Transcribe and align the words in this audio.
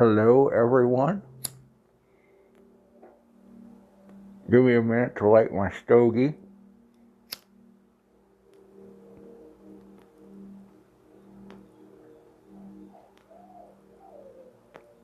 Hello, 0.00 0.48
everyone. 0.48 1.20
Give 4.50 4.64
me 4.64 4.74
a 4.74 4.80
minute 4.80 5.14
to 5.16 5.28
light 5.28 5.52
my 5.52 5.70
stogie. 5.70 6.32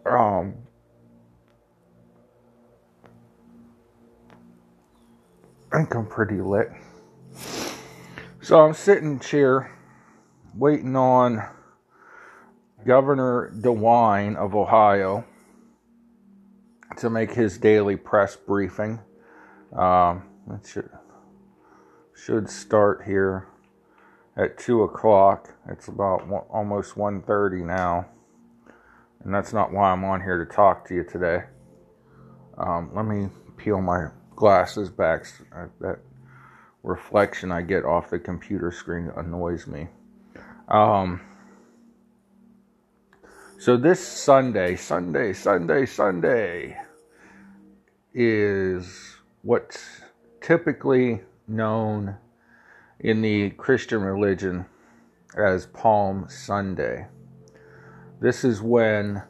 Um, 0.07 0.55
I 5.71 5.77
think 5.77 5.95
I'm 5.95 6.07
pretty 6.07 6.41
lit. 6.41 6.71
So 8.41 8.61
I'm 8.61 8.73
sitting 8.73 9.21
here 9.21 9.71
waiting 10.55 10.97
on 10.97 11.47
Governor 12.87 13.53
DeWine 13.53 14.37
of 14.37 14.55
Ohio 14.55 15.25
to 16.99 17.11
make 17.11 17.33
his 17.33 17.59
daily 17.59 17.97
press 17.97 18.37
briefing. 18.37 19.01
Um, 19.77 20.23
it 20.53 20.65
should, 20.65 20.89
should 22.15 22.49
start 22.49 23.03
here 23.05 23.49
at 24.37 24.57
two 24.57 24.85
o'clock. 24.85 25.53
It's 25.69 25.89
about 25.89 26.29
one, 26.29 26.45
almost 26.49 26.95
1.30 26.95 27.67
now, 27.67 28.07
and 29.25 29.35
that's 29.35 29.53
not 29.53 29.73
why 29.73 29.91
I'm 29.91 30.05
on 30.05 30.21
here 30.21 30.45
to 30.45 30.55
talk 30.55 30.87
to 30.87 30.95
you 30.95 31.03
today. 31.03 31.43
Um, 32.57 32.93
let 32.95 33.05
me 33.05 33.29
peel 33.57 33.81
my 33.81 34.11
glasses 34.37 34.91
back. 34.91 35.27
That 35.81 35.99
reflection 36.85 37.51
I 37.51 37.63
get 37.63 37.85
off 37.85 38.11
the 38.11 38.21
computer 38.21 38.71
screen 38.71 39.11
annoys 39.17 39.67
me. 39.67 39.89
Um, 40.69 41.21
so 43.59 43.77
this 43.77 44.07
Sunday, 44.07 44.77
Sunday, 44.77 45.33
Sunday, 45.33 45.87
Sunday 45.87 46.79
is 48.13 49.17
what's 49.43 50.03
typically 50.43 51.23
known 51.49 52.17
in 53.01 53.23
the 53.23 53.51
Christian 53.51 54.03
religion 54.03 54.67
as 55.37 55.67
Palm 55.67 56.27
Sunday. 56.29 57.07
This 58.21 58.45
is 58.45 58.61
when 58.61 59.23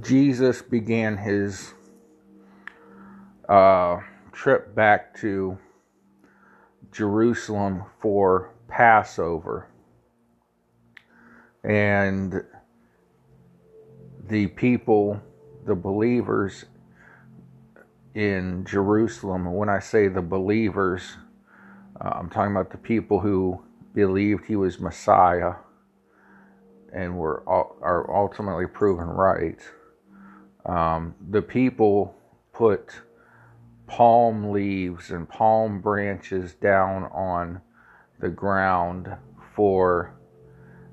Jesus 0.00 0.60
began 0.60 1.16
his 1.16 1.72
uh, 3.48 4.00
trip 4.32 4.74
back 4.74 5.14
to 5.20 5.58
Jerusalem 6.94 7.84
for 7.98 8.54
Passover. 8.68 9.68
And 11.64 12.44
the 14.28 14.46
people, 14.48 15.20
the 15.66 15.74
believers 15.74 16.66
in 18.14 18.64
Jerusalem, 18.64 19.52
when 19.52 19.68
I 19.68 19.80
say 19.80 20.06
the 20.06 20.22
believers, 20.22 21.16
uh, 22.00 22.10
I'm 22.14 22.30
talking 22.30 22.52
about 22.52 22.70
the 22.70 22.78
people 22.78 23.18
who 23.18 23.60
believed 23.92 24.44
he 24.44 24.56
was 24.56 24.78
Messiah 24.78 25.54
and 26.92 27.18
were 27.18 27.42
are 27.48 28.14
ultimately 28.14 28.66
proven 28.66 29.06
right. 29.06 29.58
Um, 30.64 31.14
the 31.30 31.42
people 31.42 32.14
put 32.52 33.00
palm 33.86 34.50
leaves 34.50 35.10
and 35.10 35.28
palm 35.28 35.80
branches 35.80 36.54
down 36.54 37.04
on 37.04 37.60
the 38.20 38.28
ground 38.28 39.08
for 39.54 40.14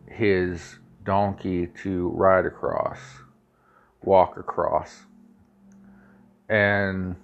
his 0.07 0.79
donkey 1.03 1.67
to 1.67 2.09
ride 2.09 2.45
across, 2.45 2.99
walk 4.03 4.37
across. 4.37 5.05
And, 6.49 7.15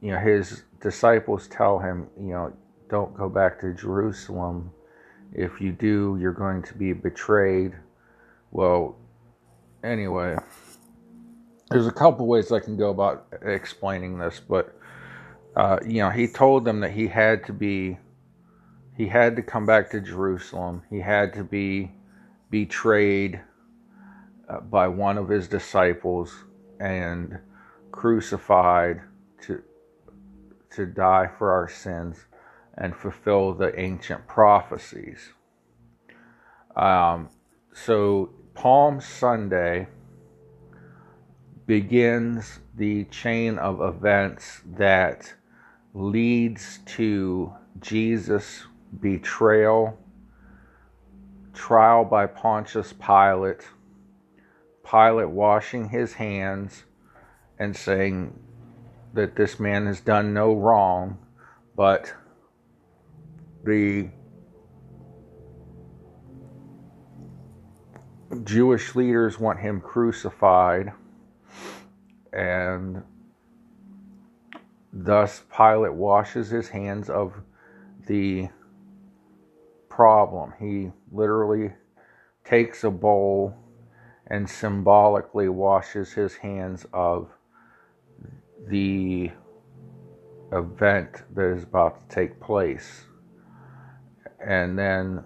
you 0.00 0.12
know, 0.12 0.18
his 0.18 0.62
disciples 0.80 1.46
tell 1.46 1.78
him, 1.78 2.08
you 2.18 2.32
know, 2.32 2.52
don't 2.88 3.14
go 3.16 3.28
back 3.28 3.60
to 3.60 3.74
Jerusalem. 3.74 4.72
If 5.32 5.60
you 5.60 5.72
do, 5.72 6.16
you're 6.20 6.32
going 6.32 6.62
to 6.62 6.74
be 6.74 6.92
betrayed. 6.92 7.74
Well, 8.50 8.96
anyway 9.84 10.36
there's 11.70 11.86
a 11.86 11.92
couple 11.92 12.26
ways 12.26 12.50
I 12.50 12.58
can 12.58 12.76
go 12.76 12.90
about 12.90 13.26
explaining 13.42 14.18
this, 14.18 14.40
but 14.40 14.76
uh, 15.56 15.78
you 15.86 16.02
know, 16.02 16.10
he 16.10 16.26
told 16.26 16.64
them 16.64 16.80
that 16.80 16.90
he 16.90 17.06
had 17.06 17.44
to 17.46 17.52
be, 17.52 17.98
he 18.96 19.06
had 19.06 19.36
to 19.36 19.42
come 19.42 19.66
back 19.66 19.90
to 19.90 20.00
Jerusalem. 20.00 20.82
He 20.90 21.00
had 21.00 21.32
to 21.34 21.44
be 21.44 21.92
betrayed 22.50 23.40
uh, 24.48 24.60
by 24.60 24.88
one 24.88 25.16
of 25.16 25.28
his 25.28 25.48
disciples 25.48 26.34
and 26.80 27.38
crucified 27.92 29.02
to 29.42 29.62
to 30.70 30.86
die 30.86 31.28
for 31.38 31.50
our 31.50 31.68
sins 31.68 32.16
and 32.78 32.96
fulfill 32.96 33.52
the 33.52 33.78
ancient 33.78 34.26
prophecies. 34.28 35.32
Um, 36.76 37.28
so 37.72 38.30
Palm 38.54 39.00
Sunday 39.00 39.88
begins 41.70 42.58
the 42.74 43.04
chain 43.04 43.56
of 43.56 43.80
events 43.80 44.60
that 44.66 45.32
leads 45.94 46.80
to 46.84 47.52
Jesus' 47.78 48.64
betrayal, 48.98 49.96
trial 51.54 52.04
by 52.04 52.26
Pontius 52.26 52.92
Pilate, 52.92 53.68
Pilate 54.84 55.28
washing 55.28 55.90
his 55.90 56.14
hands 56.14 56.82
and 57.56 57.76
saying 57.76 58.36
that 59.12 59.36
this 59.36 59.60
man 59.60 59.86
has 59.86 60.00
done 60.00 60.34
no 60.34 60.52
wrong, 60.52 61.18
but 61.76 62.12
the 63.62 64.08
Jewish 68.42 68.96
leaders 68.96 69.38
want 69.38 69.60
him 69.60 69.80
crucified 69.80 70.94
and 72.32 73.02
thus 74.92 75.42
Pilate 75.56 75.94
washes 75.94 76.50
his 76.50 76.68
hands 76.68 77.10
of 77.10 77.34
the 78.06 78.48
problem. 79.88 80.52
He 80.58 80.90
literally 81.12 81.72
takes 82.44 82.84
a 82.84 82.90
bowl 82.90 83.54
and 84.26 84.48
symbolically 84.48 85.48
washes 85.48 86.12
his 86.12 86.36
hands 86.36 86.86
of 86.92 87.28
the 88.66 89.30
event 90.52 91.22
that 91.34 91.46
is 91.56 91.62
about 91.64 92.00
to 92.08 92.14
take 92.14 92.40
place. 92.40 93.04
And 94.44 94.78
then, 94.78 95.24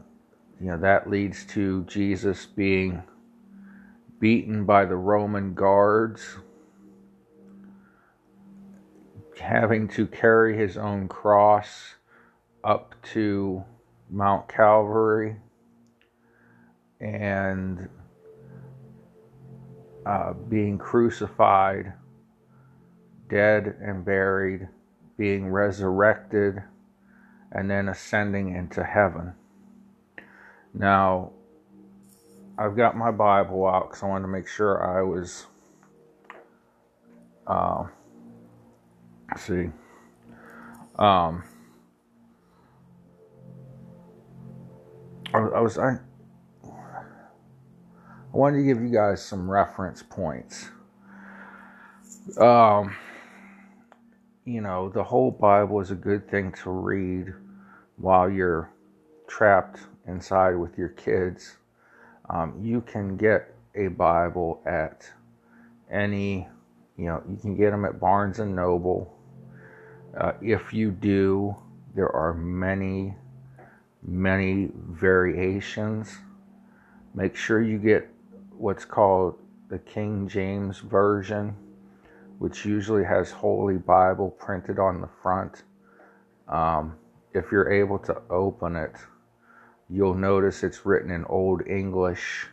you 0.60 0.68
know, 0.68 0.78
that 0.78 1.08
leads 1.08 1.44
to 1.46 1.84
Jesus 1.84 2.46
being 2.46 3.02
beaten 4.18 4.64
by 4.64 4.84
the 4.86 4.96
Roman 4.96 5.54
guards 5.54 6.38
having 9.38 9.88
to 9.88 10.06
carry 10.06 10.56
his 10.56 10.76
own 10.76 11.08
cross 11.08 11.94
up 12.62 12.94
to 13.12 13.64
Mount 14.10 14.48
Calvary 14.48 15.36
and 17.00 17.88
uh, 20.06 20.32
being 20.32 20.78
crucified, 20.78 21.92
dead 23.28 23.76
and 23.80 24.04
buried, 24.04 24.68
being 25.16 25.48
resurrected, 25.48 26.62
and 27.52 27.70
then 27.70 27.88
ascending 27.88 28.54
into 28.54 28.82
heaven. 28.84 29.34
Now, 30.72 31.30
I've 32.58 32.76
got 32.76 32.96
my 32.96 33.10
Bible 33.10 33.66
out 33.66 33.88
because 33.88 34.02
I 34.02 34.06
wanted 34.06 34.22
to 34.22 34.28
make 34.28 34.48
sure 34.48 34.82
I 34.82 35.02
was. 35.02 35.46
Uh, 37.46 37.86
see. 39.36 39.70
Um, 40.98 41.42
I, 45.32 45.38
I 45.38 45.60
was 45.60 45.78
I, 45.78 45.98
I 46.64 48.36
wanted 48.36 48.58
to 48.58 48.64
give 48.64 48.82
you 48.82 48.90
guys 48.90 49.24
some 49.24 49.50
reference 49.50 50.02
points. 50.02 50.70
Um, 52.38 52.94
you 54.44 54.60
know, 54.60 54.88
the 54.88 55.02
whole 55.02 55.30
Bible 55.30 55.80
is 55.80 55.90
a 55.90 55.96
good 55.96 56.28
thing 56.30 56.52
to 56.62 56.70
read 56.70 57.32
while 57.96 58.28
you're 58.28 58.70
trapped 59.26 59.80
inside 60.06 60.54
with 60.54 60.76
your 60.76 60.90
kids. 60.90 61.56
Um, 62.30 62.58
you 62.62 62.80
can 62.80 63.16
get 63.16 63.54
a 63.74 63.88
Bible 63.88 64.62
at 64.66 65.08
any, 65.90 66.48
you 66.96 67.06
know, 67.06 67.22
you 67.28 67.36
can 67.36 67.56
get 67.56 67.70
them 67.70 67.84
at 67.84 68.00
Barnes 68.00 68.38
and 68.38 68.54
Noble. 68.54 69.13
Uh, 70.16 70.32
if 70.40 70.72
you 70.72 70.92
do, 70.92 71.56
there 71.94 72.14
are 72.14 72.34
many, 72.34 73.14
many 74.02 74.70
variations. 74.74 76.18
Make 77.14 77.34
sure 77.34 77.62
you 77.62 77.78
get 77.78 78.08
what's 78.56 78.84
called 78.84 79.36
the 79.68 79.78
King 79.78 80.28
James 80.28 80.78
Version, 80.78 81.56
which 82.38 82.64
usually 82.64 83.04
has 83.04 83.30
Holy 83.30 83.76
Bible 83.76 84.30
printed 84.30 84.78
on 84.78 85.00
the 85.00 85.08
front. 85.20 85.64
Um, 86.48 86.96
if 87.32 87.50
you're 87.50 87.72
able 87.72 87.98
to 88.00 88.22
open 88.30 88.76
it, 88.76 88.94
you'll 89.90 90.14
notice 90.14 90.62
it's 90.62 90.86
written 90.86 91.10
in 91.10 91.24
Old 91.24 91.66
English, 91.66 92.46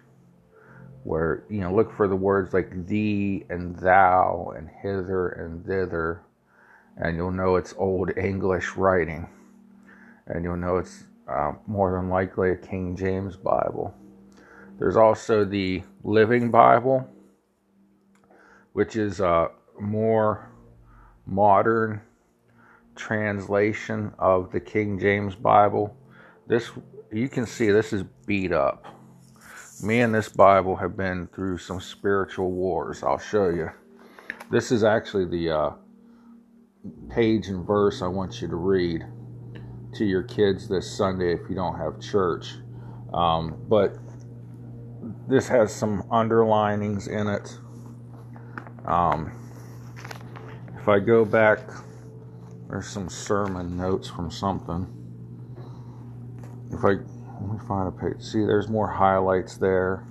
where, 1.03 1.43
you 1.49 1.59
know, 1.59 1.75
look 1.75 1.95
for 1.95 2.07
the 2.07 2.15
words 2.15 2.53
like 2.53 2.87
thee 2.87 3.45
and 3.49 3.75
thou 3.75 4.53
and 4.55 4.69
hither 4.81 5.29
and 5.29 5.63
thither, 5.65 6.23
and 6.97 7.15
you'll 7.15 7.31
know 7.31 7.55
it's 7.55 7.73
Old 7.77 8.17
English 8.17 8.75
writing. 8.75 9.27
And 10.27 10.43
you'll 10.43 10.57
know 10.57 10.77
it's 10.77 11.05
uh, 11.27 11.53
more 11.67 11.93
than 11.93 12.09
likely 12.09 12.51
a 12.51 12.55
King 12.55 12.95
James 12.95 13.35
Bible. 13.35 13.93
There's 14.77 14.97
also 14.97 15.45
the 15.45 15.83
Living 16.03 16.49
Bible, 16.49 17.07
which 18.73 18.95
is 18.95 19.19
a 19.19 19.49
more 19.79 20.49
modern 21.25 22.01
translation 22.95 24.13
of 24.19 24.51
the 24.51 24.59
King 24.59 24.99
James 24.99 25.35
Bible. 25.35 25.95
This 26.47 26.71
you 27.11 27.29
can 27.29 27.45
see 27.45 27.71
this 27.71 27.93
is 27.93 28.03
beat 28.25 28.51
up. 28.51 28.85
Me 29.83 30.01
and 30.01 30.13
this 30.13 30.29
Bible 30.29 30.75
have 30.75 30.95
been 30.95 31.27
through 31.27 31.57
some 31.57 31.81
spiritual 31.81 32.51
wars. 32.51 33.03
I'll 33.03 33.17
show 33.17 33.49
you. 33.49 33.69
This 34.49 34.71
is 34.71 34.83
actually 34.83 35.25
the 35.25 35.49
uh, 35.49 35.71
page 37.09 37.47
and 37.47 37.65
verse 37.65 38.01
I 38.01 38.07
want 38.07 38.41
you 38.41 38.47
to 38.47 38.55
read 38.55 39.05
to 39.93 40.05
your 40.05 40.23
kids 40.23 40.67
this 40.67 40.89
Sunday 40.89 41.33
if 41.33 41.41
you 41.49 41.55
don't 41.55 41.77
have 41.77 41.99
church. 41.99 42.55
Um, 43.13 43.61
but 43.67 43.97
this 45.27 45.47
has 45.47 45.73
some 45.73 46.03
underlinings 46.03 47.07
in 47.07 47.27
it. 47.27 47.57
Um, 48.85 49.31
if 50.79 50.87
I 50.87 50.99
go 50.99 51.25
back, 51.25 51.59
there's 52.69 52.87
some 52.87 53.09
sermon 53.09 53.77
notes 53.77 54.07
from 54.07 54.31
something. 54.31 54.87
If 56.71 56.85
I 56.85 56.93
let 57.41 57.51
me 57.53 57.59
find 57.67 57.87
a 57.87 57.91
page, 57.91 58.23
see, 58.23 58.39
there's 58.39 58.69
more 58.69 58.87
highlights 58.87 59.57
there. 59.57 60.07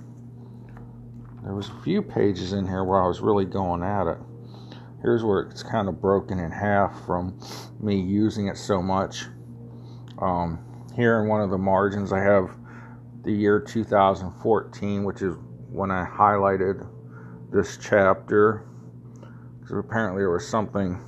There 1.43 1.55
was 1.55 1.69
a 1.69 1.81
few 1.83 2.01
pages 2.01 2.53
in 2.53 2.67
here 2.67 2.83
where 2.83 3.01
I 3.01 3.07
was 3.07 3.19
really 3.21 3.45
going 3.45 3.81
at 3.81 4.07
it. 4.07 4.17
Here's 5.01 5.23
where 5.23 5.41
it's 5.41 5.63
kind 5.63 5.89
of 5.89 5.99
broken 5.99 6.37
in 6.39 6.51
half 6.51 7.05
from 7.05 7.39
me 7.79 7.99
using 7.99 8.47
it 8.47 8.57
so 8.57 8.83
much. 8.83 9.25
Um, 10.19 10.59
here 10.95 11.19
in 11.21 11.27
one 11.27 11.41
of 11.41 11.49
the 11.49 11.57
margins, 11.57 12.13
I 12.13 12.19
have 12.19 12.55
the 13.23 13.31
year 13.31 13.59
2014, 13.59 15.03
which 15.03 15.23
is 15.23 15.35
when 15.71 15.89
I 15.89 16.05
highlighted 16.05 16.87
this 17.51 17.77
chapter. 17.77 18.67
Because 19.59 19.77
apparently 19.77 20.21
there 20.21 20.29
was 20.29 20.47
something 20.47 20.99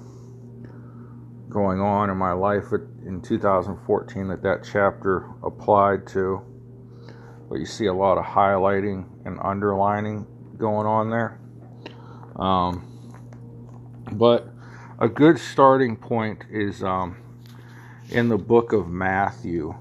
going 1.49 1.79
on 1.79 2.09
in 2.09 2.17
my 2.17 2.31
life 2.31 2.65
in 3.05 3.21
2014 3.21 4.27
that 4.29 4.41
that 4.41 4.63
chapter 4.63 5.29
applied 5.43 6.07
to. 6.07 6.41
But 7.47 7.59
you 7.59 7.65
see 7.67 7.85
a 7.85 7.93
lot 7.93 8.17
of 8.17 8.25
highlighting 8.25 9.05
and 9.25 9.37
underlining 9.43 10.25
going 10.57 10.87
on 10.87 11.11
there. 11.11 11.39
Um, 12.37 12.92
but 14.17 14.47
a 14.99 15.07
good 15.07 15.39
starting 15.39 15.95
point 15.95 16.45
is 16.49 16.83
um, 16.83 17.17
in 18.09 18.29
the 18.29 18.37
book 18.37 18.73
of 18.73 18.87
Matthew 18.87 19.75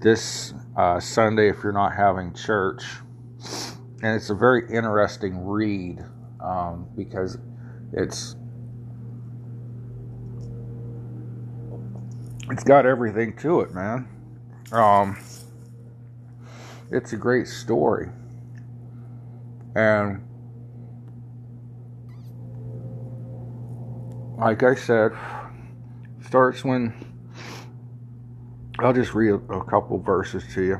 this 0.00 0.54
uh, 0.76 1.00
Sunday 1.00 1.48
if 1.48 1.62
you're 1.62 1.72
not 1.72 1.94
having 1.94 2.32
church. 2.32 2.84
And 4.02 4.14
it's 4.14 4.30
a 4.30 4.34
very 4.34 4.62
interesting 4.70 5.44
read 5.44 6.04
um, 6.40 6.88
because 6.96 7.38
it's 7.92 8.36
it's 12.50 12.64
got 12.64 12.86
everything 12.86 13.36
to 13.38 13.60
it, 13.60 13.74
man. 13.74 14.08
Um, 14.70 15.18
it's 16.90 17.12
a 17.12 17.16
great 17.16 17.48
story, 17.48 18.08
and 19.74 20.27
like 24.38 24.62
I 24.62 24.76
said, 24.76 25.12
starts 26.24 26.64
when 26.64 26.94
I'll 28.78 28.92
just 28.92 29.12
read 29.12 29.34
a 29.50 29.64
couple 29.64 29.98
verses 29.98 30.44
to 30.54 30.62
you. 30.62 30.78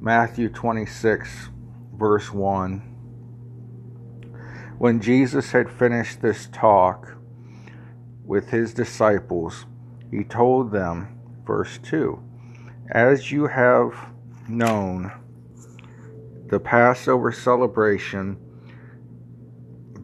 Matthew 0.00 0.48
26, 0.48 1.50
verse 1.94 2.32
1. 2.32 2.78
When 4.78 5.00
Jesus 5.00 5.52
had 5.52 5.70
finished 5.70 6.22
this 6.22 6.48
talk 6.50 7.16
with 8.24 8.48
his 8.48 8.72
disciples, 8.72 9.66
he 10.10 10.24
told 10.24 10.72
them, 10.72 11.18
verse 11.46 11.78
2 11.82 12.18
As 12.90 13.30
you 13.30 13.46
have 13.46 13.92
known, 14.48 15.12
the 16.48 16.60
Passover 16.60 17.30
celebration 17.30 18.38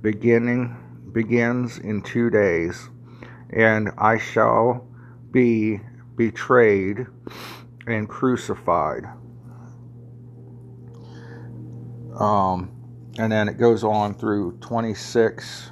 beginning 0.03 0.77
begins 1.13 1.79
in 1.79 2.03
two 2.03 2.31
days, 2.31 2.89
and 3.51 3.91
I 3.99 4.19
shall 4.19 4.87
be 5.31 5.81
betrayed, 6.17 7.07
and 7.87 8.09
crucified. 8.09 9.05
Um, 12.19 12.71
and 13.19 13.33
then 13.33 13.49
it 13.49 13.59
goes 13.59 13.83
on 13.83 14.15
through 14.15 14.59
26. 14.61 15.71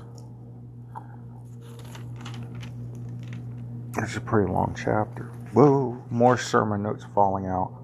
It's 3.99 4.17
a 4.17 4.21
pretty 4.21 4.51
long 4.51 4.75
chapter. 4.77 5.25
Whoa, 5.53 6.03
more 6.11 6.39
sermon 6.39 6.83
notes 6.83 7.05
falling 7.15 7.47
out. 7.47 7.77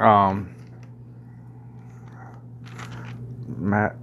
Um, 0.00 0.54
Matt, 3.46 3.96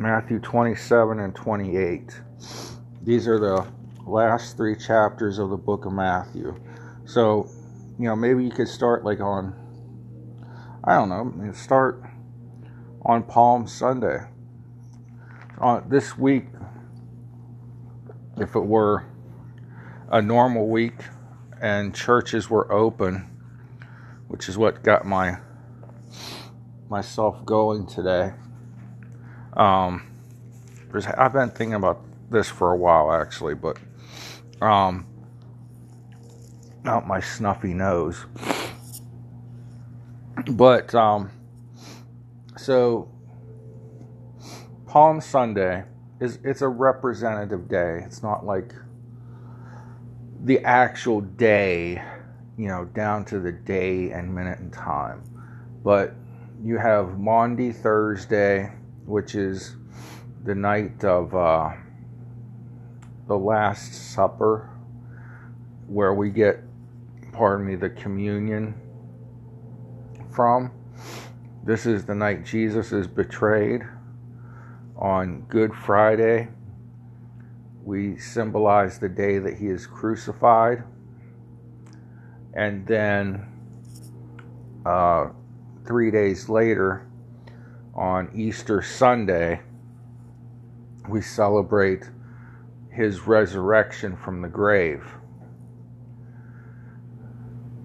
Matthew 0.00 0.38
27 0.38 1.20
and 1.20 1.34
28. 1.34 2.22
These 3.02 3.28
are 3.28 3.38
the 3.38 3.66
last 4.06 4.56
three 4.56 4.74
chapters 4.74 5.38
of 5.38 5.50
the 5.50 5.58
book 5.58 5.84
of 5.84 5.92
Matthew. 5.92 6.58
So, 7.04 7.50
you 7.98 8.06
know, 8.06 8.16
maybe 8.16 8.42
you 8.42 8.50
could 8.50 8.66
start 8.66 9.04
like 9.04 9.20
on, 9.20 9.54
I 10.84 10.94
don't 10.94 11.10
know, 11.10 11.52
start 11.52 12.02
on 13.04 13.24
Palm 13.24 13.66
Sunday. 13.66 14.20
On 15.58 15.86
this 15.90 16.16
week, 16.16 16.46
if 18.38 18.56
it 18.56 18.64
were 18.64 19.04
a 20.08 20.22
normal 20.22 20.66
week 20.68 20.96
and 21.60 21.94
churches 21.94 22.48
were 22.48 22.72
open, 22.72 23.26
which 24.28 24.48
is 24.48 24.56
what 24.56 24.82
got 24.82 25.04
my 25.04 25.36
myself 26.88 27.44
going 27.44 27.86
today. 27.86 28.32
Um, 29.54 30.06
I've 31.16 31.32
been 31.32 31.50
thinking 31.50 31.74
about 31.74 32.00
this 32.30 32.48
for 32.48 32.72
a 32.72 32.76
while 32.76 33.12
actually, 33.12 33.54
but 33.54 33.78
um, 34.60 35.06
out 36.84 37.06
my 37.06 37.20
snuffy 37.20 37.74
nose. 37.74 38.24
But 40.46 40.94
um, 40.94 41.30
so 42.56 43.10
Palm 44.86 45.20
Sunday 45.20 45.84
is 46.20 46.38
it's 46.44 46.62
a 46.62 46.68
representative 46.68 47.68
day. 47.68 48.02
It's 48.04 48.22
not 48.22 48.44
like 48.44 48.74
the 50.42 50.60
actual 50.60 51.20
day, 51.20 52.02
you 52.56 52.68
know, 52.68 52.86
down 52.86 53.24
to 53.26 53.38
the 53.38 53.52
day 53.52 54.10
and 54.10 54.34
minute 54.34 54.58
and 54.58 54.72
time. 54.72 55.22
But 55.84 56.14
you 56.62 56.76
have 56.78 57.18
Maundy 57.18 57.72
Thursday, 57.72 58.72
which 59.10 59.34
is 59.34 59.76
the 60.44 60.54
night 60.54 61.04
of 61.04 61.34
uh, 61.34 61.70
the 63.26 63.36
Last 63.36 64.12
Supper, 64.14 64.70
where 65.88 66.14
we 66.14 66.30
get, 66.30 66.60
pardon 67.32 67.66
me, 67.66 67.74
the 67.74 67.90
communion 67.90 68.74
from. 70.32 70.70
This 71.64 71.86
is 71.86 72.04
the 72.04 72.14
night 72.14 72.44
Jesus 72.44 72.92
is 72.92 73.08
betrayed. 73.08 73.82
On 74.96 75.40
Good 75.48 75.74
Friday, 75.74 76.48
we 77.82 78.16
symbolize 78.16 79.00
the 79.00 79.08
day 79.08 79.38
that 79.38 79.58
he 79.58 79.66
is 79.66 79.86
crucified. 79.86 80.84
And 82.54 82.86
then 82.86 83.46
uh, 84.86 85.30
three 85.84 86.12
days 86.12 86.48
later, 86.48 87.09
on 88.00 88.30
Easter 88.34 88.82
Sunday, 88.82 89.60
we 91.08 91.20
celebrate 91.20 92.10
his 92.90 93.20
resurrection 93.28 94.16
from 94.16 94.42
the 94.42 94.48
grave. 94.48 95.04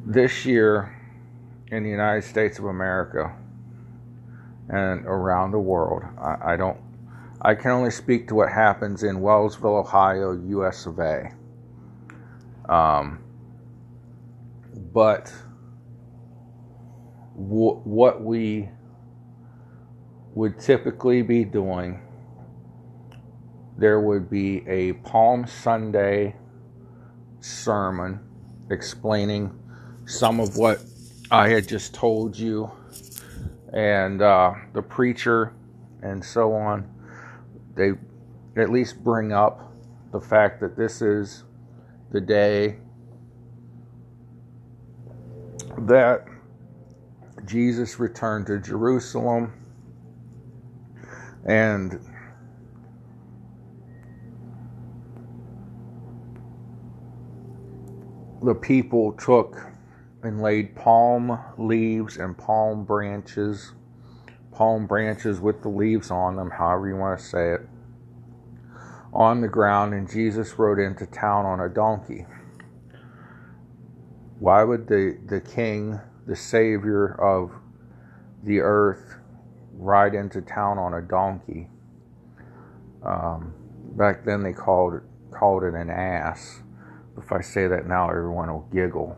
this 0.05 0.45
year 0.45 0.95
in 1.71 1.83
the 1.83 1.89
United 1.89 2.23
States 2.23 2.59
of 2.59 2.65
America 2.65 3.35
and 4.69 5.05
around 5.05 5.51
the 5.51 5.59
world, 5.59 6.03
I, 6.19 6.53
I 6.53 6.55
don't, 6.55 6.77
I 7.41 7.55
can 7.55 7.71
only 7.71 7.91
speak 7.91 8.27
to 8.29 8.35
what 8.35 8.51
happens 8.51 9.03
in 9.03 9.17
Wellsville, 9.17 9.79
Ohio, 9.79 10.33
US 10.61 10.85
of 10.85 10.99
A. 10.99 11.31
Um, 12.69 13.19
but 14.93 15.33
w- 17.35 17.81
what 17.83 18.23
we 18.23 18.69
would 20.35 20.59
typically 20.59 21.21
be 21.21 21.45
doing, 21.45 22.01
there 23.77 24.01
would 24.01 24.29
be 24.29 24.67
a 24.67 24.93
Palm 24.93 25.47
Sunday 25.47 26.35
sermon 27.39 28.19
explaining 28.69 29.57
some 30.05 30.39
of 30.39 30.57
what 30.57 30.81
I 31.31 31.49
had 31.49 31.67
just 31.67 31.93
told 31.93 32.37
you, 32.37 32.69
and 33.73 34.21
uh, 34.21 34.53
the 34.73 34.81
preacher 34.81 35.53
and 36.01 36.23
so 36.23 36.53
on. 36.53 36.89
They 37.75 37.91
at 38.57 38.69
least 38.69 39.03
bring 39.03 39.31
up 39.31 39.71
the 40.11 40.19
fact 40.19 40.59
that 40.61 40.77
this 40.77 41.01
is 41.01 41.43
the 42.11 42.21
day 42.21 42.77
that 45.79 46.25
Jesus 47.45 47.99
returned 47.99 48.47
to 48.47 48.59
Jerusalem 48.59 49.64
and 51.45 51.99
the 58.41 58.55
people 58.55 59.11
took 59.13 59.55
and 60.23 60.41
laid 60.41 60.75
palm 60.75 61.39
leaves 61.57 62.17
and 62.17 62.37
palm 62.37 62.83
branches, 62.83 63.73
palm 64.51 64.87
branches 64.87 65.39
with 65.39 65.61
the 65.61 65.69
leaves 65.69 66.09
on 66.09 66.35
them, 66.35 66.49
however 66.49 66.87
you 66.87 66.95
want 66.95 67.19
to 67.19 67.25
say 67.25 67.51
it, 67.53 67.61
on 69.13 69.41
the 69.41 69.47
ground, 69.47 69.93
and 69.93 70.09
Jesus 70.09 70.57
rode 70.57 70.79
into 70.79 71.05
town 71.05 71.45
on 71.45 71.59
a 71.59 71.69
donkey. 71.69 72.25
Why 74.39 74.63
would 74.63 74.87
the, 74.87 75.17
the 75.25 75.41
king, 75.41 75.99
the 76.25 76.35
savior 76.35 77.13
of 77.21 77.51
the 78.43 78.59
earth, 78.59 79.15
ride 79.77 80.13
into 80.13 80.41
town 80.41 80.77
on 80.77 80.93
a 80.93 81.01
donkey? 81.01 81.67
Um, 83.03 83.53
back 83.97 84.25
then 84.25 84.43
they 84.43 84.53
called 84.53 84.95
it, 84.95 85.03
called 85.31 85.63
it 85.63 85.73
an 85.73 85.89
ass. 85.89 86.61
If 87.17 87.31
I 87.31 87.41
say 87.41 87.67
that 87.67 87.87
now, 87.87 88.09
everyone 88.09 88.51
will 88.51 88.67
giggle. 88.73 89.17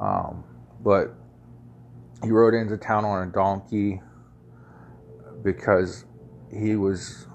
Um, 0.00 0.44
but 0.82 1.14
he 2.22 2.30
rode 2.30 2.54
into 2.54 2.76
town 2.76 3.04
on 3.04 3.28
a 3.28 3.30
donkey 3.30 4.00
because 5.42 6.04
he 6.52 6.76
was 6.76 7.26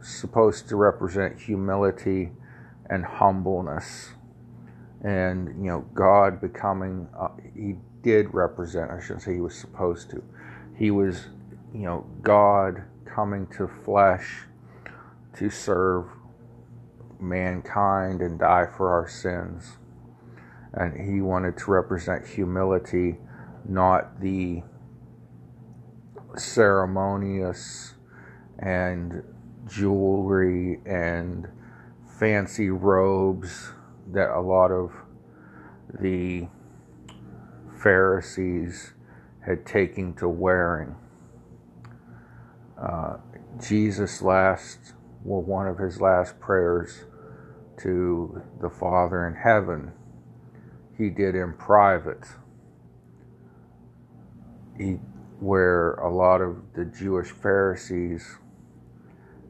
supposed 0.00 0.68
to 0.68 0.76
represent 0.76 1.40
humility 1.40 2.32
and 2.88 3.04
humbleness 3.04 4.12
and 5.02 5.48
you 5.62 5.70
know 5.70 5.80
god 5.94 6.40
becoming 6.40 7.08
uh, 7.18 7.28
he 7.54 7.74
did 8.02 8.32
represent 8.32 8.90
i 8.90 9.00
shouldn't 9.00 9.22
say 9.22 9.34
he 9.34 9.40
was 9.40 9.54
supposed 9.54 10.08
to 10.10 10.22
he 10.76 10.90
was 10.90 11.28
you 11.76 11.82
know 11.82 12.06
god 12.22 12.82
coming 13.04 13.46
to 13.46 13.68
flesh 13.84 14.44
to 15.36 15.50
serve 15.50 16.06
mankind 17.20 18.22
and 18.22 18.38
die 18.38 18.66
for 18.76 18.92
our 18.92 19.08
sins 19.08 19.76
and 20.72 20.98
he 20.98 21.20
wanted 21.20 21.56
to 21.56 21.70
represent 21.70 22.26
humility 22.26 23.16
not 23.68 24.20
the 24.20 24.62
ceremonious 26.36 27.94
and 28.58 29.22
jewelry 29.66 30.80
and 30.86 31.48
fancy 32.18 32.70
robes 32.70 33.72
that 34.12 34.30
a 34.30 34.40
lot 34.40 34.70
of 34.70 34.92
the 36.00 36.46
Pharisees 37.82 38.94
had 39.44 39.64
taken 39.66 40.14
to 40.14 40.28
wearing. 40.28 40.94
Uh, 42.80 43.16
Jesus' 43.60 44.20
last, 44.20 44.94
well, 45.24 45.42
one 45.42 45.66
of 45.66 45.78
his 45.78 46.00
last 46.00 46.38
prayers 46.40 47.04
to 47.78 48.42
the 48.60 48.68
Father 48.68 49.26
in 49.26 49.34
heaven, 49.34 49.92
he 50.96 51.08
did 51.08 51.34
in 51.34 51.54
private. 51.54 52.26
He, 54.76 54.98
where 55.40 55.92
a 55.94 56.12
lot 56.12 56.40
of 56.40 56.56
the 56.74 56.84
Jewish 56.84 57.30
Pharisees 57.30 58.38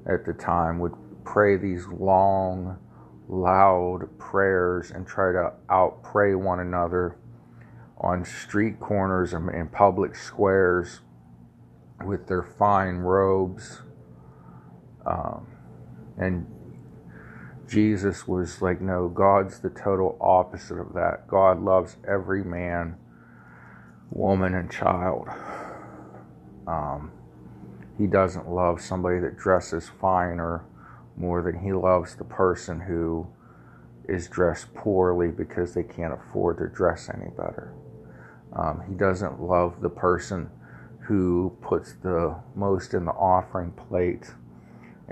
at 0.07 0.25
the 0.25 0.33
time 0.33 0.79
would 0.79 0.95
pray 1.25 1.57
these 1.57 1.87
long, 1.87 2.79
loud 3.29 4.09
prayers 4.19 4.93
and 4.93 5.07
try 5.07 5.33
to 5.33 5.53
outpray 5.69 6.39
one 6.39 6.61
another 6.61 7.17
on 7.99 8.25
street 8.25 8.79
corners 8.79 9.33
and 9.33 9.49
in 9.51 9.69
public 9.69 10.15
squares 10.15 11.01
with 12.05 12.27
their 12.27 12.43
fine 12.43 12.97
robes. 12.97 13.81
Um, 15.07 15.47
and 16.19 16.47
Jesus 17.69 18.29
was 18.29 18.63
like, 18.63 18.81
no, 18.81 19.09
God's 19.09 19.61
the 19.61 19.71
total 19.71 20.17
opposite 20.21 20.79
of 20.79 20.93
that. 20.95 21.27
God 21.29 21.61
loves 21.61 21.97
every 22.07 22.45
man, 22.45 22.97
woman, 24.11 24.55
and 24.55 24.71
child. 24.71 25.29
Um, 26.67 27.13
he 27.99 28.07
doesn't 28.07 28.49
love 28.49 28.81
somebody 28.81 29.19
that 29.21 29.37
dresses 29.37 29.89
finer 30.01 30.65
more 31.17 31.43
than 31.43 31.59
he 31.59 31.73
loves 31.73 32.15
the 32.15 32.25
person 32.25 32.81
who 32.81 33.27
is 34.09 34.29
dressed 34.29 34.73
poorly 34.75 35.29
because 35.29 35.75
they 35.75 35.83
can't 35.83 36.13
afford 36.13 36.59
to 36.59 36.69
dress 36.69 37.09
any 37.13 37.31
better. 37.31 37.73
Um, 38.53 38.83
he 38.89 38.95
doesn't 38.95 39.41
love 39.41 39.81
the 39.81 39.89
person 39.89 40.51
who 41.07 41.57
puts 41.61 41.95
the 42.03 42.37
most 42.55 42.95
in 42.95 43.05
the 43.05 43.13
offering 43.13 43.73
plate 43.73 44.31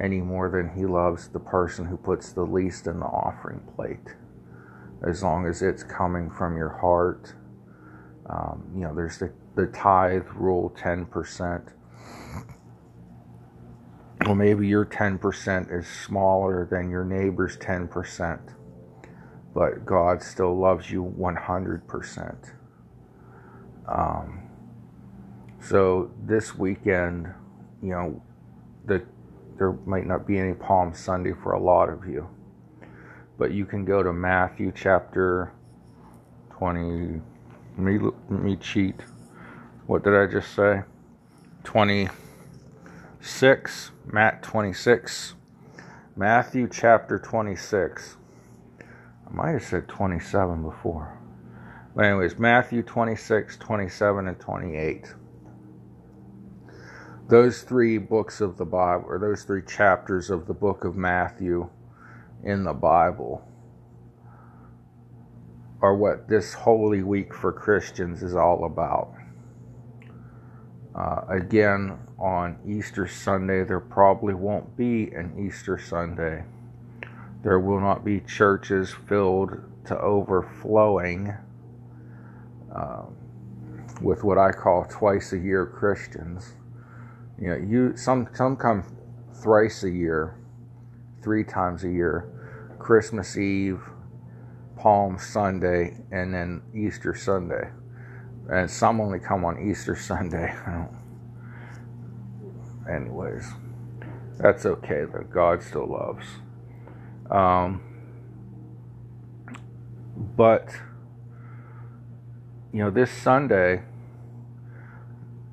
any 0.01 0.21
more 0.21 0.51
than 0.51 0.77
he 0.77 0.87
loves 0.87 1.29
the 1.29 1.39
person 1.39 1.87
who 1.87 1.97
puts 1.97 2.33
the 2.33 2.43
least 2.43 2.87
in 2.87 2.99
the 2.99 3.07
offering 3.07 3.61
plate. 3.77 4.17
As 5.07 5.23
long 5.23 5.47
as 5.47 5.63
it's 5.63 5.83
coming 5.83 6.31
from 6.31 6.57
your 6.57 6.71
heart. 6.81 7.35
Um, 8.29 8.71
you 8.75 8.81
know, 8.81 8.95
there's 8.95 9.19
the, 9.19 9.33
the 9.55 9.67
tithe 9.67 10.27
rule 10.35 10.75
10% 10.77 11.73
well, 14.25 14.35
maybe 14.35 14.67
your 14.67 14.87
10% 14.87 15.79
is 15.79 15.87
smaller 15.87 16.67
than 16.71 16.89
your 16.89 17.05
neighbor's 17.05 17.59
10%, 17.59 18.41
but 19.53 19.85
God 19.85 20.23
still 20.23 20.57
loves 20.57 20.91
you 20.91 21.15
100%. 21.19 22.53
Um, 23.87 24.44
so 25.69 26.11
this 26.25 26.55
weekend, 26.55 27.33
you 27.83 27.91
know, 27.91 28.23
the, 28.87 29.03
there 29.59 29.73
might 29.87 30.07
not 30.07 30.27
be 30.27 30.39
any 30.39 30.55
Palm 30.55 30.95
Sunday 30.95 31.33
for 31.33 31.53
a 31.53 31.61
lot 31.61 31.89
of 31.89 32.07
you, 32.07 32.29
but 33.39 33.53
you 33.53 33.65
can 33.65 33.85
go 33.85 34.03
to 34.03 34.13
Matthew 34.13 34.73
chapter 34.75 35.53
20. 36.59 37.21
Let 37.77 37.79
me, 37.79 38.11
me 38.29 38.57
cheat. 38.57 39.01
What 39.87 40.05
did 40.05 40.15
I 40.15 40.27
just 40.27 40.55
say? 40.55 40.83
20. 41.65 42.09
6, 43.25 43.91
Matt 44.13 44.43
26, 44.43 45.35
Matthew 46.15 46.69
chapter 46.71 47.19
26. 47.19 48.19
I 49.27 49.35
might 49.35 49.53
have 49.53 49.65
said 49.65 49.89
27 49.89 50.63
before. 50.63 51.19
But, 51.97 52.05
anyways, 52.05 52.39
Matthew 52.39 52.83
26, 52.83 53.57
27, 53.57 54.29
and 54.29 54.39
28. 54.39 55.15
Those 57.27 57.63
three 57.63 57.97
books 57.97 58.43
of 58.43 58.59
the 58.59 58.67
Bible, 58.67 59.07
or 59.09 59.19
those 59.19 59.45
three 59.45 59.63
chapters 59.63 60.29
of 60.29 60.47
the 60.47 60.53
book 60.53 60.85
of 60.85 60.95
Matthew 60.95 61.71
in 62.43 62.65
the 62.65 62.75
Bible, 62.75 63.49
are 65.81 65.95
what 65.95 66.29
this 66.29 66.53
Holy 66.53 67.03
Week 67.03 67.33
for 67.33 67.51
Christians 67.51 68.23
is 68.23 68.35
all 68.37 68.65
about. 68.65 69.15
Uh, 70.95 71.23
again, 71.29 71.99
on 72.19 72.59
Easter 72.67 73.09
Sunday, 73.09 73.65
there 73.65 73.81
probably 73.81 74.35
won't 74.35 74.77
be 74.77 75.11
an 75.13 75.47
Easter 75.47 75.79
Sunday. 75.79 76.45
There 77.43 77.59
will 77.59 77.81
not 77.81 78.05
be 78.05 78.21
churches 78.21 78.95
filled 79.09 79.61
to 79.87 79.99
overflowing 79.99 81.35
um, 82.75 83.17
with 84.03 84.25
what 84.25 84.39
I 84.39 84.53
call 84.53 84.85
twice 84.85 85.33
a 85.33 85.39
year 85.39 85.67
Christians. 85.67 86.55
You 87.45 87.51
know, 87.51 87.57
you 87.57 87.95
some 87.95 88.27
some 88.33 88.57
come 88.57 88.83
thrice 89.35 89.85
a 89.85 89.91
year, 89.91 90.39
three 91.23 91.45
times 91.45 91.85
a 91.85 91.91
year, 91.91 92.27
Christmas 92.79 93.37
Eve, 93.37 93.83
Palm 94.79 95.19
Sunday 95.19 95.99
and 96.11 96.33
then 96.33 96.63
Easter 96.75 97.15
Sunday. 97.15 97.69
And 98.49 98.71
some 98.71 98.99
only 98.99 99.19
come 99.19 99.45
on 99.45 99.69
Easter 99.69 99.95
Sunday. 99.95 100.55
Anyways, 102.91 103.47
that's 104.39 104.65
okay 104.65 105.05
though. 105.05 105.27
God 105.31 105.63
still 105.63 105.87
loves. 105.87 106.25
Um, 107.31 107.83
but, 110.35 110.71
you 112.73 112.79
know, 112.79 112.91
this 112.91 113.11
Sunday, 113.11 113.83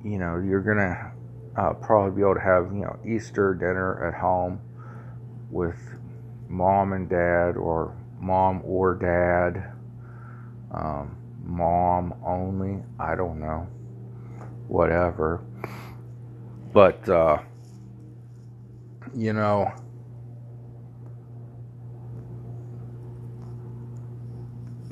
you 0.02 0.16
know, 0.16 0.38
you're 0.38 0.62
to 0.78 1.11
uh, 1.56 1.72
probably 1.74 2.16
be 2.16 2.22
able 2.22 2.34
to 2.34 2.40
have, 2.40 2.72
you 2.72 2.82
know, 2.82 2.98
Easter 3.04 3.54
dinner 3.54 4.06
at 4.06 4.14
home 4.14 4.60
with 5.50 5.76
mom 6.48 6.92
and 6.92 7.08
dad 7.08 7.56
or 7.56 7.94
mom 8.18 8.62
or 8.64 8.94
dad, 8.94 9.72
um, 10.72 11.16
mom 11.44 12.14
only, 12.24 12.82
I 12.98 13.14
don't 13.14 13.40
know, 13.40 13.68
whatever. 14.68 15.42
But, 16.72 17.06
uh, 17.08 17.38
you 19.14 19.34
know, 19.34 19.70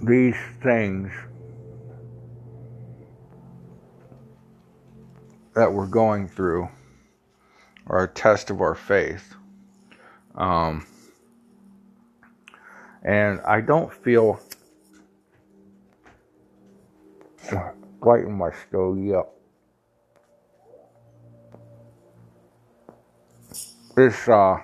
these 0.02 0.36
things 0.62 1.10
that 5.54 5.72
we're 5.72 5.86
going 5.86 6.28
through 6.28 6.68
are 7.86 8.04
a 8.04 8.08
test 8.08 8.50
of 8.50 8.60
our 8.60 8.74
faith. 8.74 9.34
Um, 10.34 10.86
and 13.02 13.40
I 13.40 13.60
don't 13.60 13.92
feel 13.92 14.40
lighting 18.00 18.36
my 18.36 18.50
stove 18.68 19.12
up. 19.12 19.34
This 23.96 24.28
uh, 24.28 24.58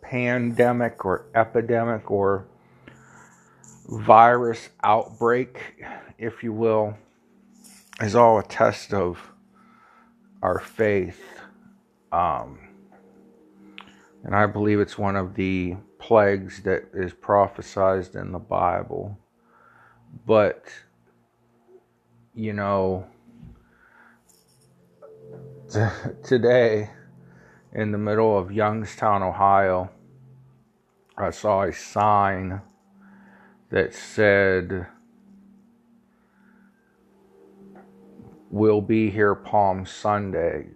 pandemic 0.00 1.04
or 1.04 1.26
epidemic 1.34 2.10
or 2.10 2.46
virus 3.88 4.70
outbreak, 4.82 5.60
if 6.18 6.42
you 6.42 6.52
will, 6.52 6.96
is 8.00 8.14
all 8.14 8.38
a 8.38 8.42
test 8.42 8.94
of 8.94 9.32
our 10.42 10.60
faith. 10.60 11.20
Um, 12.12 12.60
and 14.24 14.34
I 14.34 14.46
believe 14.46 14.80
it's 14.80 14.98
one 14.98 15.16
of 15.16 15.34
the 15.34 15.76
plagues 15.98 16.62
that 16.62 16.84
is 16.94 17.12
prophesied 17.12 18.14
in 18.14 18.32
the 18.32 18.38
Bible. 18.38 19.18
But, 20.26 20.64
you 22.34 22.52
know, 22.52 23.06
t- 25.70 25.80
today, 26.24 26.90
in 27.72 27.92
the 27.92 27.98
middle 27.98 28.38
of 28.38 28.52
Youngstown, 28.52 29.22
Ohio, 29.22 29.90
I 31.16 31.30
saw 31.30 31.62
a 31.62 31.72
sign 31.72 32.62
that 33.70 33.92
said, 33.92 34.86
We'll 38.50 38.80
be 38.80 39.10
here 39.10 39.34
Palm 39.34 39.84
Sunday, 39.84 40.68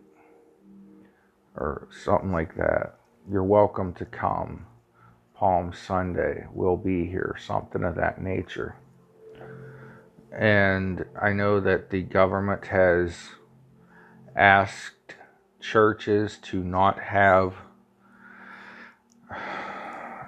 or 1.56 1.88
something 2.04 2.30
like 2.30 2.54
that. 2.56 2.98
You're 3.30 3.44
welcome 3.44 3.94
to 3.94 4.04
come. 4.04 4.66
Palm 5.34 5.72
Sunday, 5.72 6.44
we'll 6.52 6.76
be 6.76 7.06
here, 7.06 7.34
something 7.38 7.82
of 7.82 7.94
that 7.94 8.20
nature. 8.20 8.76
And 10.30 11.06
I 11.20 11.32
know 11.32 11.60
that 11.60 11.88
the 11.88 12.02
government 12.02 12.66
has 12.66 13.30
asked 14.36 15.16
churches 15.58 16.38
to 16.42 16.62
not 16.62 17.00
have 17.00 17.54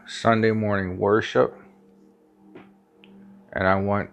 Sunday 0.07 0.52
morning 0.52 0.98
worship. 0.98 1.54
And 3.52 3.66
I 3.66 3.76
want 3.76 4.12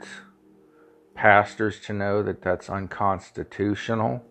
pastors 1.21 1.79
to 1.79 1.93
know 1.93 2.23
that 2.23 2.41
that's 2.41 2.67
unconstitutional. 2.67 4.25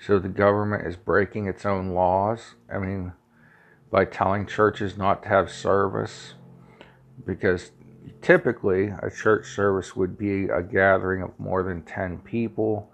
So 0.00 0.18
the 0.18 0.28
government 0.28 0.84
is 0.88 0.96
breaking 0.96 1.46
its 1.46 1.64
own 1.64 1.90
laws. 1.90 2.56
I 2.72 2.78
mean, 2.78 3.12
by 3.88 4.04
telling 4.04 4.44
churches 4.44 4.98
not 4.98 5.22
to 5.22 5.28
have 5.28 5.52
service 5.52 6.34
because 7.24 7.70
typically 8.22 8.88
a 8.88 9.08
church 9.08 9.54
service 9.54 9.94
would 9.94 10.18
be 10.18 10.46
a 10.46 10.62
gathering 10.62 11.22
of 11.22 11.38
more 11.38 11.62
than 11.62 11.82
10 11.82 12.18
people 12.18 12.90